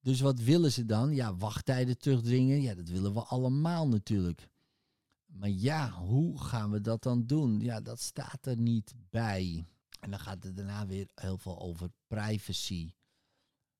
Dus 0.00 0.20
wat 0.20 0.40
willen 0.40 0.72
ze 0.72 0.84
dan? 0.84 1.14
Ja, 1.14 1.36
wachttijden 1.36 1.98
terugdringen. 1.98 2.62
Ja, 2.62 2.74
dat 2.74 2.88
willen 2.88 3.14
we 3.14 3.20
allemaal 3.20 3.88
natuurlijk. 3.88 4.48
Maar 5.32 5.48
ja, 5.48 5.90
hoe 5.90 6.40
gaan 6.40 6.70
we 6.70 6.80
dat 6.80 7.02
dan 7.02 7.26
doen? 7.26 7.60
Ja, 7.60 7.80
dat 7.80 8.00
staat 8.00 8.46
er 8.46 8.56
niet 8.56 8.94
bij. 9.10 9.64
En 10.00 10.10
dan 10.10 10.20
gaat 10.20 10.44
het 10.44 10.56
daarna 10.56 10.86
weer 10.86 11.08
heel 11.14 11.38
veel 11.38 11.60
over 11.60 11.90
privacy. 12.06 12.92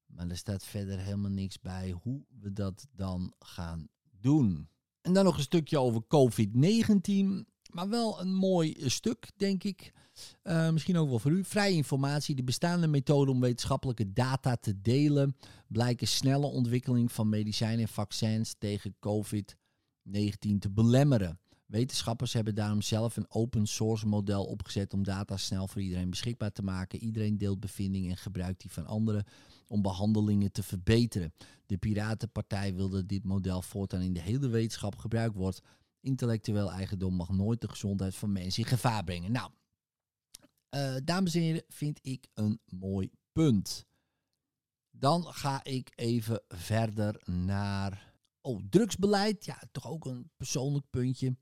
Maar 0.06 0.28
er 0.28 0.36
staat 0.36 0.64
verder 0.64 0.98
helemaal 0.98 1.30
niks 1.30 1.60
bij 1.60 1.90
hoe 2.02 2.24
we 2.40 2.52
dat 2.52 2.86
dan 2.92 3.34
gaan 3.38 3.88
doen. 4.20 4.68
En 5.00 5.12
dan 5.12 5.24
nog 5.24 5.36
een 5.36 5.42
stukje 5.42 5.78
over 5.78 6.02
COVID-19. 6.02 7.48
Maar 7.72 7.88
wel 7.88 8.20
een 8.20 8.34
mooi 8.34 8.90
stuk, 8.90 9.30
denk 9.36 9.64
ik. 9.64 9.92
Uh, 10.42 10.70
misschien 10.70 10.96
ook 10.96 11.08
wel 11.08 11.18
voor 11.18 11.30
u. 11.30 11.44
Vrije 11.44 11.74
informatie. 11.74 12.34
De 12.34 12.44
bestaande 12.44 12.86
methoden 12.86 13.34
om 13.34 13.40
wetenschappelijke 13.40 14.12
data 14.12 14.56
te 14.56 14.80
delen 14.80 15.36
blijken 15.66 16.08
snelle 16.08 16.46
ontwikkeling 16.46 17.12
van 17.12 17.28
medicijnen 17.28 17.80
en 17.80 17.88
vaccins 17.88 18.54
tegen 18.58 18.96
COVID-19 20.08 20.58
te 20.58 20.70
belemmeren. 20.70 21.38
Wetenschappers 21.66 22.32
hebben 22.32 22.54
daarom 22.54 22.82
zelf 22.82 23.16
een 23.16 23.30
open 23.30 23.66
source 23.66 24.06
model 24.06 24.44
opgezet 24.44 24.92
om 24.92 25.02
data 25.02 25.36
snel 25.36 25.68
voor 25.68 25.80
iedereen 25.80 26.10
beschikbaar 26.10 26.52
te 26.52 26.62
maken. 26.62 26.98
Iedereen 26.98 27.38
deelt 27.38 27.60
bevindingen 27.60 28.10
en 28.10 28.16
gebruikt 28.16 28.60
die 28.60 28.70
van 28.70 28.86
anderen 28.86 29.24
om 29.66 29.82
behandelingen 29.82 30.52
te 30.52 30.62
verbeteren. 30.62 31.32
De 31.66 31.78
Piratenpartij 31.78 32.74
wil 32.74 32.88
dat 32.88 33.08
dit 33.08 33.24
model 33.24 33.62
voortaan 33.62 34.00
in 34.00 34.12
de 34.12 34.20
hele 34.20 34.48
wetenschap 34.48 34.96
gebruikt 34.96 35.34
wordt. 35.34 35.60
Intellectueel 36.00 36.72
eigendom 36.72 37.14
mag 37.14 37.28
nooit 37.28 37.60
de 37.60 37.68
gezondheid 37.68 38.14
van 38.14 38.32
mensen 38.32 38.62
in 38.62 38.68
gevaar 38.68 39.04
brengen. 39.04 39.32
Nou, 39.32 39.50
uh, 40.70 40.96
dames 41.04 41.34
en 41.34 41.40
heren, 41.40 41.64
vind 41.68 41.98
ik 42.02 42.28
een 42.34 42.60
mooi 42.64 43.10
punt. 43.32 43.86
Dan 44.90 45.24
ga 45.24 45.64
ik 45.64 45.92
even 45.94 46.42
verder 46.48 47.22
naar. 47.24 48.09
Oh, 48.40 48.60
drugsbeleid. 48.70 49.44
Ja, 49.44 49.62
toch 49.72 49.88
ook 49.88 50.04
een 50.04 50.30
persoonlijk 50.36 50.84
puntje. 50.90 51.36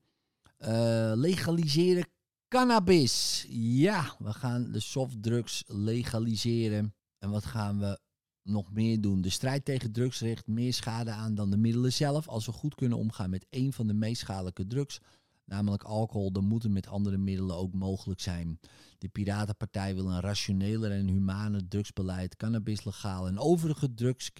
Uh, 0.59 1.13
legaliseren 1.15 2.09
cannabis. 2.49 3.47
Ja, 3.49 4.17
we 4.19 4.33
gaan 4.33 4.73
de 4.73 4.81
softdrugs 4.81 5.65
legaliseren. 5.67 6.95
En 7.19 7.31
wat 7.31 7.45
gaan 7.45 7.79
we 7.79 8.01
nog 8.43 8.73
meer 8.73 9.01
doen? 9.01 9.21
De 9.21 9.31
strijd 9.31 9.65
tegen 9.65 9.93
drugs 9.93 10.21
richt 10.21 10.47
meer 10.47 10.75
schade 10.75 11.11
aan 11.11 11.35
dan 11.35 11.51
de 11.51 11.57
middelen 11.57 11.93
zelf. 11.93 12.29
Als 12.29 12.47
we 12.47 12.53
goed 12.53 12.75
kunnen 12.75 12.99
omgaan 12.99 13.31
met 13.31 13.47
één 13.49 13.73
van 13.73 13.87
de 13.87 13.95
meest 13.95 14.21
schadelijke 14.21 14.67
drugs, 14.67 15.01
namelijk 15.45 15.83
alcohol, 15.83 16.33
dan 16.33 16.45
moet 16.45 16.63
het 16.63 16.73
met 16.73 16.87
andere 16.87 17.17
middelen 17.17 17.57
ook 17.57 17.73
mogelijk 17.73 18.21
zijn. 18.21 18.61
De 18.99 19.09
Piratenpartij 19.09 19.95
wil 19.95 20.11
een 20.11 20.21
rationeler 20.21 20.91
en 20.91 21.09
humane 21.09 21.69
drugsbeleid, 21.69 22.37
cannabis 22.37 22.85
legaal 22.85 23.27
en 23.27 23.39
overige 23.39 23.95
drugs, 23.95 24.33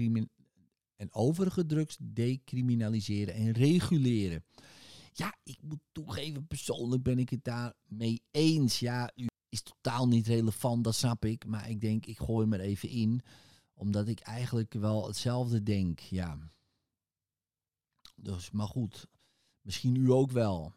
en 0.99 1.15
overige 1.15 1.67
drugs 1.67 1.97
decriminaliseren 2.01 3.35
en 3.35 3.53
reguleren. 3.53 4.45
Ja, 5.13 5.37
ik 5.43 5.59
moet 5.63 5.81
toegeven, 5.93 6.47
persoonlijk 6.47 7.03
ben 7.03 7.19
ik 7.19 7.31
het 7.31 7.45
daar 7.45 7.75
mee 7.87 8.23
eens. 8.31 8.79
Ja, 8.79 9.11
u 9.15 9.27
is 9.49 9.63
totaal 9.63 10.09
niet 10.09 10.27
relevant, 10.27 10.85
dat 10.85 10.95
snap 10.95 11.25
ik. 11.25 11.47
Maar 11.47 11.71
ik 11.71 11.81
denk, 11.81 12.07
ik 12.07 12.19
gooi 12.19 12.43
hem 12.43 12.53
er 12.53 12.61
even 12.61 12.89
in. 12.89 13.21
Omdat 13.75 14.09
ik 14.09 14.21
eigenlijk 14.21 14.75
wel 14.75 15.07
hetzelfde 15.07 15.63
denk, 15.63 16.01
ja. 16.01 16.39
Dus, 18.17 18.51
maar 18.51 18.67
goed, 18.67 19.07
misschien 19.61 19.95
u 19.97 20.11
ook 20.11 20.31
wel. 20.31 20.73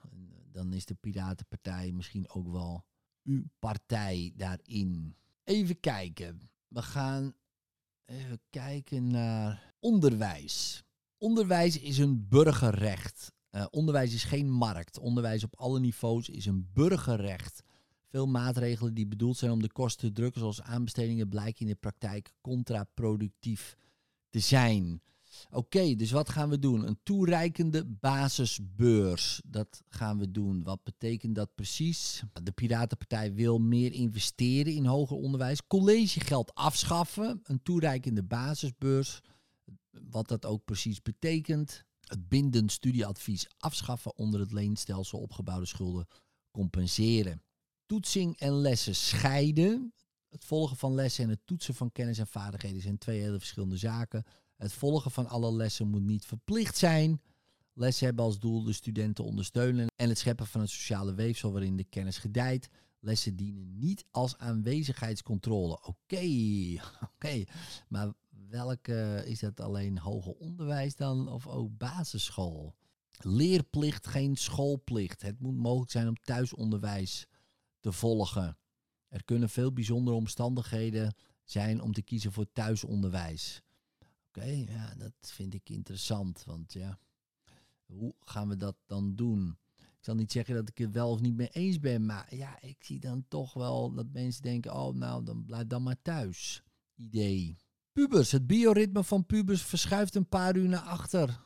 Dan 0.52 0.74
is 0.74 0.86
de 0.86 0.96
Piratenpartij 0.96 1.92
misschien 1.92 2.30
ook 2.30 2.48
wel 2.48 2.86
uw 3.24 3.44
partij 3.60 4.34
daarin. 4.36 5.16
Even 5.44 5.80
kijken. 5.80 6.50
We 6.68 6.82
gaan 6.82 7.34
even 8.06 8.42
kijken 8.50 9.08
naar 9.08 9.71
onderwijs. 9.82 10.84
Onderwijs 11.18 11.80
is 11.80 11.98
een 11.98 12.28
burgerrecht. 12.30 13.32
Uh, 13.52 13.66
onderwijs 13.70 14.14
is 14.14 14.24
geen 14.24 14.52
markt. 14.52 15.00
Onderwijs 15.00 15.44
op 15.44 15.56
alle 15.56 15.80
niveaus 15.80 16.30
is 16.30 16.46
een 16.46 16.70
burgerrecht. 16.74 17.64
Veel 18.10 18.28
maatregelen 18.28 18.94
die 18.94 19.08
bedoeld 19.08 19.38
zijn 19.38 19.52
om 19.52 19.62
de 19.62 19.72
kosten 19.72 20.08
te 20.08 20.14
drukken, 20.14 20.42
zoals 20.42 20.62
aanbestedingen, 20.62 21.30
blijken 21.30 21.62
in 21.62 21.68
de 21.68 21.76
praktijk 21.76 22.34
contraproductief 22.42 23.78
te 24.30 24.40
zijn. 24.40 25.02
Oké, 25.52 25.96
dus 25.96 26.12
wat 26.12 26.30
gaan 26.30 26.50
we 26.50 26.60
doen? 26.60 26.88
Een 26.88 27.00
toereikende 27.04 27.86
basisbeurs. 27.86 29.42
Dat 29.46 29.82
gaan 29.88 30.18
we 30.18 30.32
doen. 30.32 30.64
Wat 30.64 30.84
betekent 30.84 31.36
dat 31.36 31.56
precies? 31.56 32.24
De 32.44 32.52
Piratenpartij 32.52 33.34
wil 33.34 33.60
meer 33.60 33.92
investeren 33.94 34.74
in 34.74 34.86
hoger 34.86 35.18
onderwijs. 35.18 35.68
Collegegeld 35.68 36.54
afschaffen. 36.54 37.40
Een 37.44 37.62
toereikende 37.64 38.24
basisbeurs. 38.24 39.22
Wat 39.92 40.28
dat 40.28 40.46
ook 40.46 40.66
precies 40.66 41.02
betekent. 41.02 41.84
Het 42.00 42.28
bindend 42.28 42.72
studieadvies 42.72 43.48
afschaffen 43.58 44.18
onder 44.18 44.40
het 44.40 44.52
leenstelsel 44.52 45.20
opgebouwde 45.20 45.66
schulden 45.66 46.08
compenseren. 46.52 47.44
Toetsing 47.86 48.38
en 48.38 48.54
lessen 48.54 48.96
scheiden. 48.96 49.94
Het 50.30 50.46
volgen 50.46 50.78
van 50.78 50.94
lessen 50.94 51.24
en 51.24 51.30
het 51.30 51.42
toetsen 51.46 51.74
van 51.76 51.92
kennis 51.92 52.18
en 52.18 52.28
vaardigheden 52.28 52.82
zijn 52.82 52.98
twee 52.98 53.20
hele 53.22 53.40
verschillende 53.40 53.78
zaken. 53.78 54.24
Het 54.56 54.74
volgen 54.74 55.12
van 55.12 55.28
alle 55.28 55.54
lessen 55.54 55.88
moet 55.88 56.04
niet 56.04 56.26
verplicht 56.26 56.78
zijn. 56.78 57.22
Lessen 57.74 58.06
hebben 58.06 58.26
als 58.26 58.40
doel 58.40 58.64
de 58.64 58.74
studenten 58.74 59.24
ondersteunen 59.24 59.88
en 59.96 60.10
het 60.10 60.18
scheppen 60.18 60.48
van 60.48 60.62
een 60.62 60.70
sociale 60.70 61.14
weefsel 61.14 61.52
waarin 61.52 61.78
de 61.78 61.84
kennis 61.84 62.18
gedijt. 62.18 62.70
Lessen 63.00 63.36
dienen 63.36 63.78
niet 63.80 64.06
als 64.12 64.38
aanwezigheidscontrole. 64.38 65.80
Oké, 65.84 66.26
oké. 67.14 67.44
Maar 67.88 68.14
welke 68.50 69.24
is 69.26 69.40
dat 69.40 69.60
alleen 69.60 69.98
hoger 69.98 70.34
onderwijs 70.34 70.96
dan 70.96 71.28
of 71.28 71.48
ook 71.48 71.78
basisschool? 71.78 72.76
Leerplicht, 73.18 74.08
geen 74.08 74.36
schoolplicht. 74.36 75.22
Het 75.22 75.40
moet 75.40 75.56
mogelijk 75.58 75.92
zijn 75.92 76.08
om 76.08 76.16
thuisonderwijs 76.16 77.28
te 77.80 77.92
volgen. 77.92 78.58
Er 79.08 79.24
kunnen 79.24 79.50
veel 79.50 79.74
bijzondere 79.74 80.18
omstandigheden 80.18 81.16
zijn 81.44 81.82
om 81.82 81.94
te 81.94 82.02
kiezen 82.02 82.32
voor 82.32 82.52
thuisonderwijs. 82.52 83.62
Oké, 84.28 84.46
ja, 84.46 84.96
dat 84.98 85.14
vind 85.20 85.54
ik 85.54 85.70
interessant. 85.70 86.44
Want 86.44 86.74
ja, 86.74 87.00
hoe 87.86 88.16
gaan 88.20 88.48
we 88.48 88.56
dat 88.56 88.76
dan 88.86 89.16
doen? 89.16 89.58
Ik 89.78 90.08
zal 90.08 90.16
niet 90.16 90.32
zeggen 90.32 90.56
dat 90.56 90.70
ik 90.70 90.78
het 90.78 90.92
wel 90.92 91.12
of 91.12 91.20
niet 91.20 91.36
mee 91.36 91.50
eens 91.50 91.80
ben, 91.80 92.06
maar 92.06 92.36
ja, 92.36 92.62
ik 92.62 92.84
zie 92.84 93.00
dan 93.00 93.26
toch 93.28 93.54
wel 93.54 93.94
dat 93.94 94.12
mensen 94.12 94.42
denken: 94.42 94.74
oh, 94.74 94.96
nou, 94.96 95.24
dan 95.24 95.46
blijf 95.46 95.68
dan 95.68 95.84
maar 95.84 96.02
thuis. 96.02 96.64
Idee. 96.96 97.58
Pubers. 97.94 98.32
Het 98.32 98.48
bioritme 98.48 99.04
van 99.04 99.26
pubers 99.26 99.62
verschuift 99.62 100.16
een 100.16 100.30
paar 100.30 100.56
uur 100.56 100.70
naar 100.70 100.80
achter. 100.80 101.40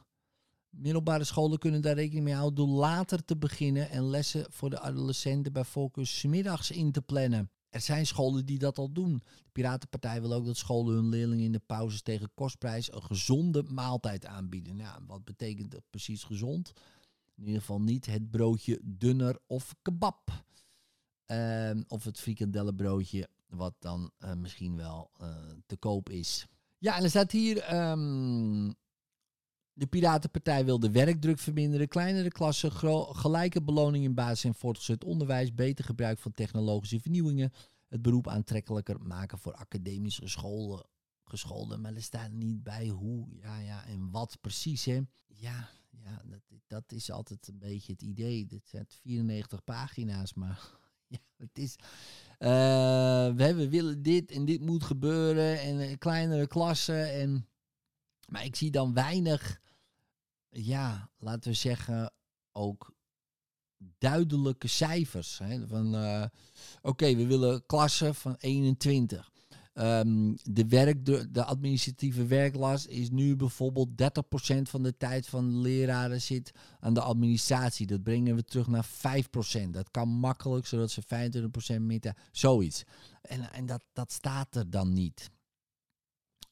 Middelbare 0.70 1.24
scholen 1.24 1.60
kunnen 1.60 1.82
daar 1.82 1.96
rekening 1.96 2.24
mee 2.24 2.34
houden 2.34 2.66
door 2.66 2.76
later 2.76 3.26
te 3.26 3.38
beginnen 3.38 3.90
en 3.90 4.10
lessen 4.10 4.46
voor 4.50 4.70
de 4.70 4.80
adolescenten 4.80 5.54
bij 5.54 5.64
focus 5.64 6.24
middags 6.24 6.72
in 6.72 6.92
te 6.92 7.02
plannen. 7.02 7.50
Er 7.70 7.82
zijn 7.82 8.06
scholen 8.06 8.46
die 8.46 8.60
dat 8.60 8.78
al 8.78 8.92
doen. 8.92 9.24
De 9.44 9.50
Piratenpartij 9.52 10.22
wil 10.22 10.34
ook 10.34 10.46
dat 10.46 10.58
scholen 10.58 10.96
hun 10.96 11.10
leerlingen 11.10 11.46
in 11.46 11.52
de 11.52 11.62
pauzes 11.66 12.02
tegen 12.02 12.32
kostprijs 12.34 12.94
een 12.94 13.04
gezonde 13.04 13.64
maaltijd 13.64 14.26
aanbieden. 14.26 14.76
Nou, 14.76 15.02
wat 15.08 15.24
betekent 15.24 15.72
dat 15.72 15.84
precies 15.90 16.24
gezond? 16.24 16.72
In 17.36 17.46
ieder 17.46 17.60
geval 17.60 17.82
niet 17.82 18.06
het 18.06 18.32
broodje 18.32 18.80
dunner 18.84 19.40
of 19.48 19.76
kebab. 19.82 20.44
Uh, 21.28 21.72
of 21.88 22.04
het 22.04 22.20
frikandellenbroodje, 22.20 23.28
wat 23.48 23.74
dan 23.80 24.12
uh, 24.20 24.34
misschien 24.34 24.76
wel 24.76 25.12
uh, 25.22 25.36
te 25.66 25.78
koop 25.78 26.10
is. 26.10 26.48
Ja, 26.78 26.98
en 26.98 27.04
er 27.04 27.10
staat 27.10 27.32
hier... 27.32 27.76
Um, 27.92 28.76
de 29.78 29.88
Piratenpartij 29.88 30.66
wil 30.66 30.80
de 30.80 30.92
werkdruk 30.92 31.40
verminderen, 31.40 31.88
kleinere 31.88 32.30
klassen, 32.30 32.72
gelijke 33.16 33.62
beloning 33.62 34.04
in 34.04 34.14
basis- 34.14 34.44
en 34.44 34.56
voortgezet 34.56 35.04
onderwijs, 35.04 35.54
beter 35.54 35.86
gebruik 35.86 36.20
van 36.20 36.32
technologische 36.32 37.00
vernieuwingen, 37.00 37.52
het 37.88 38.02
beroep 38.02 38.28
aantrekkelijker 38.28 39.02
maken 39.02 39.40
voor 39.40 39.54
academisch 39.54 40.18
geschoolden 40.18 40.86
maar 41.82 41.94
er 41.94 42.04
staat 42.04 42.32
niet 42.32 42.64
bij 42.64 42.88
hoe 42.88 43.28
ja, 43.42 43.60
ja, 43.60 43.86
en 43.86 44.12
wat 44.12 44.38
precies. 44.42 44.86
Hè. 44.86 45.02
Ja, 45.28 45.70
ja 45.90 46.22
dat, 46.26 46.42
dat 46.68 46.92
is 46.92 47.12
altijd 47.12 47.48
een 47.48 47.60
beetje 47.60 47.92
het 47.92 48.02
idee. 48.02 48.46
Dit 48.46 48.68
zijn 48.68 48.86
94 48.88 49.64
pagina's, 49.64 50.34
maar 50.34 50.70
ja, 51.08 51.20
het 51.38 51.58
is. 51.58 51.76
Uh, 52.40 53.28
we, 53.36 53.70
willen 53.70 54.02
dit 54.02 54.32
en 54.32 54.46
dit 54.46 54.62
moet 54.62 54.84
gebeuren 54.84 55.60
en 55.60 55.80
uh, 55.80 55.98
kleinere 55.98 56.48
klassen. 56.48 57.14
En, 57.14 57.48
maar 58.28 58.46
ik 58.46 58.56
zie 58.56 58.72
dan 58.72 58.94
weinig 58.94 59.64
ja, 60.50 61.10
laten 61.18 61.52
we 61.52 61.58
zeggen, 61.58 62.14
ook 62.52 62.96
duidelijke 63.98 64.68
cijfers. 64.68 65.38
Hè? 65.38 65.68
Van, 65.68 65.96
uh, 65.96 66.26
oké, 66.82 67.16
we 67.16 67.28
willen 67.28 67.66
klassen 67.66 68.16
van 68.16 68.36
21. 68.38 69.32
Ehm, 69.76 70.34
de, 70.44 70.68
werk, 70.68 71.06
de, 71.06 71.44
administratieve 71.44 72.26
werklast 72.26 72.86
is 72.86 73.10
nu 73.10 73.36
bijvoorbeeld 73.36 73.98
30% 73.98 74.70
van 74.70 74.84
de 74.84 74.98
tijd 74.98 75.28
van 75.28 75.48
de 75.48 75.58
leraren 75.58 76.22
zit 76.22 76.52
aan 76.80 76.94
de 76.94 77.02
administratie. 77.02 77.88
Dat 77.88 78.04
brengen 78.04 78.36
we 78.36 78.44
terug 78.44 78.68
naar 78.68 78.86
5%. 78.86 79.70
Dat 79.70 79.92
kan 79.92 80.10
makkelijk, 80.10 80.66
zodat 80.66 80.92
ze 80.92 81.04
25% 81.78 81.82
meer 81.82 82.16
Zoiets. 82.32 82.84
En, 83.22 83.52
en 83.52 83.66
dat, 83.66 83.84
dat 83.94 84.12
staat 84.12 84.56
er 84.56 84.70
dan 84.70 84.94
niet. 84.94 85.32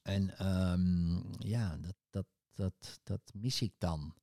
En 0.02 0.46
um, 0.72 1.24
ja, 1.38 1.76
dat, 1.76 1.96
dat, 2.10 2.26
dat, 2.54 3.00
dat 3.02 3.20
mis 3.34 3.62
ik 3.62 3.72
dan. 3.78 4.14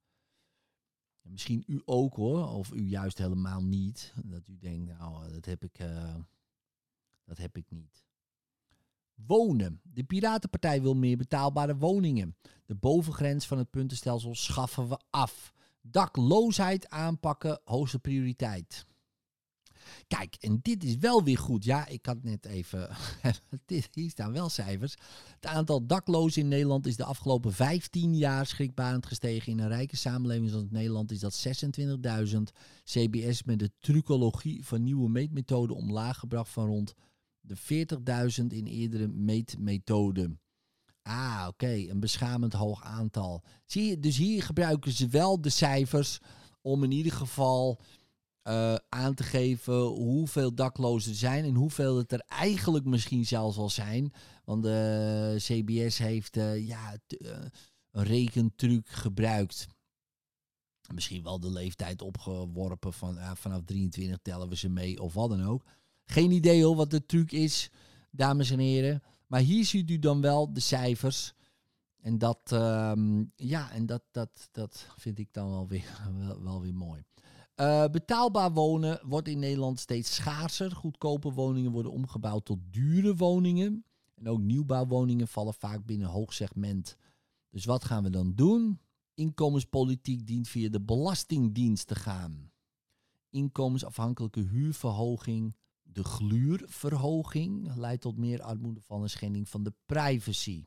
misschien 1.22 1.64
u 1.68 1.82
ook 1.86 2.16
hoor, 2.16 2.48
of 2.48 2.72
u 2.72 2.88
juist 2.88 3.18
helemaal 3.18 3.64
niet. 3.64 4.14
Dat 4.26 4.48
u 4.48 4.58
denkt, 4.58 4.98
nou, 4.98 5.32
dat 5.32 5.46
heb 5.46 5.64
ik, 5.64 5.80
uh, 5.80 6.16
dat 7.24 7.38
heb 7.38 7.58
ik 7.58 7.72
niet. 7.72 8.10
Wonen. 9.28 9.82
De 9.84 10.04
Piratenpartij 10.04 10.82
wil 10.82 10.94
meer 10.94 11.18
betaalbare 11.18 11.78
woningen. 11.78 12.36
De 12.66 12.76
bovengrens 12.76 13.48
van 13.48 13.58
het 13.58 13.70
puntenstelsel 13.70 14.36
schaffen 14.36 14.90
we 14.90 15.00
af. 15.10 15.54
Dakloosheid 15.82 16.90
aanpakken, 16.90 17.62
hoogste 17.64 18.00
prioriteit. 18.00 18.86
Kijk, 20.08 20.36
en 20.40 20.60
dit 20.62 20.84
is 20.84 20.98
wel 20.98 21.24
weer 21.24 21.38
goed. 21.38 21.64
Ja, 21.64 21.88
ik 21.88 22.06
had 22.06 22.24
net 22.24 22.46
even. 22.46 22.90
hier 23.92 24.10
staan 24.10 24.32
wel 24.32 24.50
cijfers. 24.50 24.96
Het 25.36 25.46
aantal 25.46 25.86
daklozen 25.86 26.42
in 26.42 26.48
Nederland 26.48 26.88
is 26.88 26.96
de 26.96 27.04
afgelopen 27.04 27.54
15 27.54 28.18
jaar 28.18 28.46
schrikbarend 28.46 29.06
gestegen. 29.06 29.52
In 29.52 29.60
een 29.60 29.68
rijke 29.68 29.98
samenleving 29.98 30.50
zoals 30.50 30.66
Nederland 30.70 31.12
is 31.12 31.20
dat 31.20 31.46
26.000. 32.34 32.38
CBS 32.84 33.44
met 33.44 33.60
de 33.60 33.72
trucologie 33.80 34.66
van 34.66 34.84
nieuwe 34.84 35.10
meetmethoden 35.10 35.76
omlaag 35.76 36.18
gebracht 36.18 36.50
van 36.50 36.66
rond 36.66 36.94
de 37.42 37.58
40.000 38.42 38.46
in 38.48 38.66
eerdere 38.66 39.08
meetmethoden. 39.08 40.40
Ah, 41.02 41.46
oké, 41.48 41.90
een 41.90 42.00
beschamend 42.00 42.54
hoog 42.54 42.84
aantal. 42.84 43.44
Zie 43.66 43.90
je, 43.90 44.00
dus 44.00 44.18
hier 44.18 44.44
gebruiken 44.44 44.92
ze 44.92 45.08
wel 45.08 45.42
de 45.42 45.50
cijfers 45.50 46.20
om 46.62 46.84
in 46.84 46.92
ieder 46.92 47.12
geval 47.12 47.82
uh, 48.44 48.76
aan 48.90 49.14
te 49.14 49.24
geven 49.24 49.82
hoeveel 49.82 50.56
daklozen 50.56 51.12
er 51.12 51.18
zijn 51.18 51.46
en 51.46 51.56
hoeveel 51.56 51.98
het 51.98 52.12
er 52.12 52.24
eigenlijk 52.28 52.86
misschien 52.86 53.26
zelfs 53.26 53.58
al 53.58 53.70
zijn. 53.70 54.14
Want 54.46 54.64
de 54.64 55.36
CBS 55.38 55.98
heeft 55.98 56.38
uh, 56.38 56.68
ja, 56.68 56.98
een 57.92 58.04
rekentruc 58.04 58.90
gebruikt. 58.90 59.68
Misschien 60.94 61.24
wel 61.24 61.40
de 61.40 61.52
leeftijd 61.52 62.02
opgeworpen 62.02 62.94
van 62.94 63.18
vanaf 63.36 63.62
23 63.66 64.20
tellen 64.22 64.50
we 64.50 64.56
ze 64.56 64.70
mee 64.70 65.02
of 65.02 65.14
wat 65.14 65.30
dan 65.30 65.44
ook. 65.44 65.64
Geen 66.12 66.32
idee 66.32 66.64
hoor 66.64 66.76
wat 66.76 66.92
de 66.92 67.06
truc 67.06 67.32
is, 67.32 67.72
dames 68.10 68.52
en 68.52 68.60
heren. 68.60 69.04
Maar 69.28 69.40
hier 69.40 69.66
ziet 69.66 69.90
u 69.90 70.00
dan 70.00 70.22
wel 70.22 70.54
de 70.54 70.60
cijfers. 70.60 71.34
En 72.02 72.18
dat, 72.18 72.52
um, 72.52 73.32
ja, 73.36 73.72
en 73.72 73.86
dat, 73.86 74.04
dat, 74.12 74.50
dat 74.52 74.88
vind 74.98 75.20
ik 75.20 75.34
dan 75.34 75.50
wel 75.50 75.68
weer, 75.68 76.10
wel, 76.44 76.62
weer 76.62 76.74
mooi. 76.74 77.04
Uh, 77.56 77.86
betaalbaar 77.86 78.52
wonen 78.52 79.00
wordt 79.04 79.28
in 79.28 79.40
Nederland 79.40 79.80
steeds 79.80 80.16
schaarser. 80.16 80.72
Goedkope 80.72 81.32
woningen 81.32 81.72
worden 81.72 81.92
omgebouwd 81.92 82.46
tot 82.46 82.60
dure 82.70 83.16
woningen. 83.16 83.86
En 84.16 84.30
ook 84.30 84.40
nieuwbouwwoningen 84.40 85.28
vallen 85.28 85.54
vaak 85.54 85.86
binnen 85.86 86.08
een 86.08 86.14
hoog 86.14 86.34
segment. 86.34 86.98
Dus 87.50 87.66
wat 87.66 87.86
gaan 87.86 88.04
we 88.04 88.10
dan 88.10 88.36
doen? 88.36 88.80
Inkomenspolitiek 89.14 90.28
dient 90.28 90.48
via 90.48 90.70
de 90.70 90.82
Belastingdienst 90.82 91.88
te 91.88 91.96
gaan. 91.96 92.52
Inkomensafhankelijke 93.30 94.42
huurverhoging. 94.42 95.56
De 95.94 96.04
gluurverhoging 96.04 97.76
leidt 97.76 98.02
tot 98.02 98.18
meer 98.18 98.42
armoede 98.42 98.82
van 98.82 99.02
een 99.02 99.10
schending 99.10 99.50
van 99.50 99.64
de 99.64 99.74
privacy. 99.86 100.66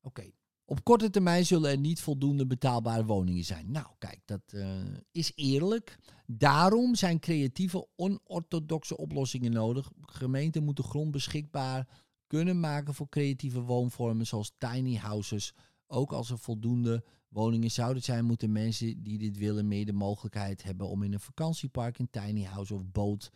Oké, 0.00 0.30
op 0.64 0.84
korte 0.84 1.10
termijn 1.10 1.46
zullen 1.46 1.70
er 1.70 1.78
niet 1.78 2.00
voldoende 2.00 2.46
betaalbare 2.46 3.04
woningen 3.04 3.44
zijn. 3.44 3.70
Nou, 3.70 3.86
kijk, 3.98 4.20
dat 4.24 4.40
uh, 4.54 4.78
is 5.10 5.32
eerlijk. 5.34 5.98
Daarom 6.26 6.94
zijn 6.94 7.18
creatieve, 7.18 7.88
onorthodoxe 7.96 8.96
oplossingen 8.96 9.52
nodig. 9.52 9.90
Gemeenten 10.00 10.64
moeten 10.64 10.84
grond 10.84 11.10
beschikbaar 11.10 11.88
kunnen 12.26 12.60
maken 12.60 12.94
voor 12.94 13.08
creatieve 13.08 13.60
woonvormen 13.60 14.26
zoals 14.26 14.54
tiny 14.58 14.96
houses. 14.96 15.54
Ook 15.86 16.12
als 16.12 16.30
er 16.30 16.38
voldoende 16.38 17.04
woningen 17.28 17.70
zouden 17.70 18.02
zijn, 18.02 18.24
moeten 18.24 18.52
mensen 18.52 19.02
die 19.02 19.18
dit 19.18 19.36
willen 19.36 19.68
meer 19.68 19.86
de 19.86 19.92
mogelijkheid 19.92 20.62
hebben 20.62 20.88
om 20.88 21.02
in 21.02 21.12
een 21.12 21.20
vakantiepark, 21.20 21.98
een 21.98 22.10
tiny 22.10 22.42
house 22.42 22.74
of 22.74 22.90
boot 22.92 23.30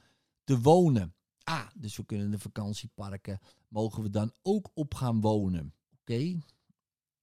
te 0.44 0.60
wonen. 0.60 1.14
Ah, 1.50 1.66
dus 1.74 1.96
we 1.96 2.04
kunnen 2.04 2.30
de 2.30 2.38
vakantieparken, 2.38 3.38
mogen 3.68 4.02
we 4.02 4.10
dan 4.10 4.32
ook 4.42 4.70
op 4.74 4.94
gaan 4.94 5.20
wonen. 5.20 5.74
Oké, 6.00 6.38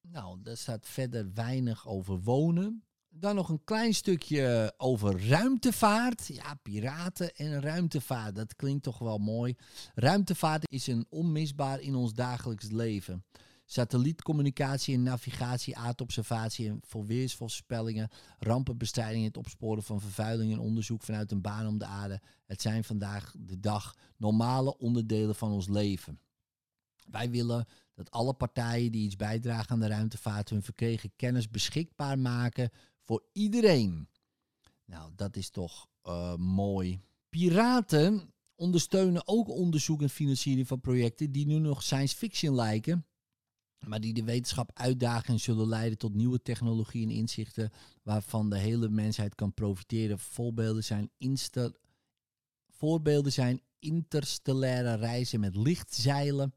nou, 0.01 0.41
daar 0.41 0.57
staat 0.57 0.87
verder 0.87 1.33
weinig 1.33 1.87
over 1.87 2.19
wonen. 2.19 2.83
Dan 3.09 3.35
nog 3.35 3.49
een 3.49 3.63
klein 3.63 3.93
stukje 3.93 4.73
over 4.77 5.27
ruimtevaart. 5.27 6.27
Ja, 6.27 6.53
piraten 6.53 7.35
en 7.35 7.61
ruimtevaart. 7.61 8.35
Dat 8.35 8.55
klinkt 8.55 8.83
toch 8.83 8.99
wel 8.99 9.17
mooi. 9.17 9.55
Ruimtevaart 9.95 10.71
is 10.71 10.87
een 10.87 11.05
onmisbaar 11.09 11.79
in 11.79 11.95
ons 11.95 12.13
dagelijks 12.13 12.71
leven. 12.71 13.25
Satellietcommunicatie 13.69 14.95
en 14.95 15.03
navigatie, 15.03 15.77
aardobservatie 15.77 16.67
en 16.69 16.79
voor 16.85 17.05
weersvoorspellingen, 17.05 18.09
rampenbestrijding, 18.39 19.25
het 19.25 19.37
opsporen 19.37 19.83
van 19.83 20.01
vervuiling 20.01 20.51
en 20.51 20.59
onderzoek 20.59 21.03
vanuit 21.03 21.31
een 21.31 21.41
baan 21.41 21.67
om 21.67 21.77
de 21.77 21.85
aarde. 21.85 22.21
Het 22.45 22.61
zijn 22.61 22.83
vandaag 22.83 23.33
de 23.37 23.59
dag 23.59 23.95
normale 24.17 24.77
onderdelen 24.77 25.35
van 25.35 25.51
ons 25.51 25.67
leven. 25.67 26.19
Wij 27.09 27.29
willen 27.29 27.65
dat 27.93 28.11
alle 28.11 28.33
partijen 28.33 28.91
die 28.91 29.05
iets 29.05 29.15
bijdragen 29.15 29.69
aan 29.69 29.79
de 29.79 29.87
ruimtevaart 29.87 30.49
hun 30.49 30.63
verkregen 30.63 31.11
kennis 31.15 31.49
beschikbaar 31.49 32.19
maken 32.19 32.69
voor 33.03 33.23
iedereen. 33.33 34.07
Nou, 34.85 35.11
dat 35.15 35.35
is 35.35 35.49
toch 35.49 35.87
uh, 36.03 36.35
mooi. 36.35 37.01
Piraten 37.29 38.33
ondersteunen 38.55 39.27
ook 39.27 39.49
onderzoek 39.49 40.01
en 40.01 40.09
financiering 40.09 40.67
van 40.67 40.79
projecten 40.79 41.31
die 41.31 41.45
nu 41.45 41.59
nog 41.59 41.83
science 41.83 42.15
fiction 42.15 42.55
lijken, 42.55 43.05
maar 43.79 43.99
die 43.99 44.13
de 44.13 44.23
wetenschap 44.23 44.71
uitdagen 44.73 45.33
en 45.33 45.39
zullen 45.39 45.67
leiden 45.67 45.97
tot 45.97 46.13
nieuwe 46.13 46.41
technologieën 46.41 47.09
en 47.09 47.15
inzichten 47.15 47.71
waarvan 48.03 48.49
de 48.49 48.57
hele 48.57 48.89
mensheid 48.89 49.35
kan 49.35 49.53
profiteren. 49.53 50.19
Voorbeelden 50.19 50.83
zijn, 50.83 51.11
voorbeelden 52.69 53.31
zijn 53.31 53.61
interstellaire 53.79 54.93
reizen 54.93 55.39
met 55.39 55.55
lichtzeilen, 55.55 56.53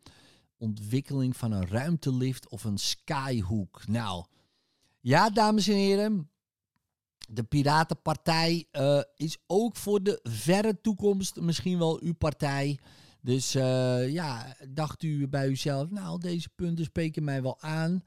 ontwikkeling 0.57 1.37
van 1.37 1.53
een 1.53 1.67
ruimtelift 1.67 2.49
of 2.49 2.65
een 2.65 2.79
skyhook. 2.79 3.87
Nou, 3.87 4.25
ja, 5.01 5.31
dames 5.31 5.69
en 5.69 5.75
heren. 5.75 6.31
De 7.29 7.43
Piratenpartij 7.43 8.67
uh, 8.73 9.01
is 9.17 9.39
ook 9.47 9.77
voor 9.77 10.03
de 10.03 10.21
verre 10.23 10.81
toekomst 10.81 11.41
misschien 11.41 11.79
wel 11.79 12.01
uw 12.03 12.15
partij. 12.15 12.79
Dus 13.23 13.55
uh, 13.55 14.11
ja, 14.13 14.57
dacht 14.69 15.03
u 15.03 15.29
bij 15.29 15.49
uzelf, 15.49 15.91
nou, 15.91 16.21
deze 16.21 16.49
punten 16.55 16.85
spreken 16.85 17.25
mij 17.25 17.43
wel 17.43 17.61
aan. 17.61 18.03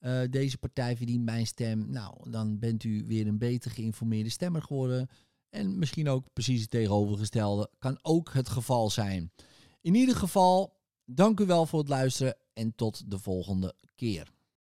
Uh, 0.00 0.20
deze 0.30 0.58
partij 0.58 0.96
verdient 0.96 1.24
mijn 1.24 1.46
stem. 1.46 1.90
Nou, 1.90 2.30
dan 2.30 2.58
bent 2.58 2.84
u 2.84 3.04
weer 3.06 3.26
een 3.26 3.38
beter 3.38 3.70
geïnformeerde 3.70 4.30
stemmer 4.30 4.62
geworden. 4.62 5.08
En 5.50 5.78
misschien 5.78 6.08
ook 6.08 6.32
precies 6.32 6.60
het 6.60 6.70
tegenovergestelde 6.70 7.70
kan 7.78 7.98
ook 8.02 8.32
het 8.32 8.48
geval 8.48 8.90
zijn. 8.90 9.32
In 9.80 9.94
ieder 9.94 10.16
geval, 10.16 10.76
Dank 11.08 11.40
u 11.40 11.46
wel 11.46 11.66
voor 11.66 11.78
het 11.78 11.88
luisteren 11.88 12.36
en 12.52 12.74
tot 12.74 13.10
de 13.10 13.18
volgende 13.18 13.74
keer. 13.94 14.32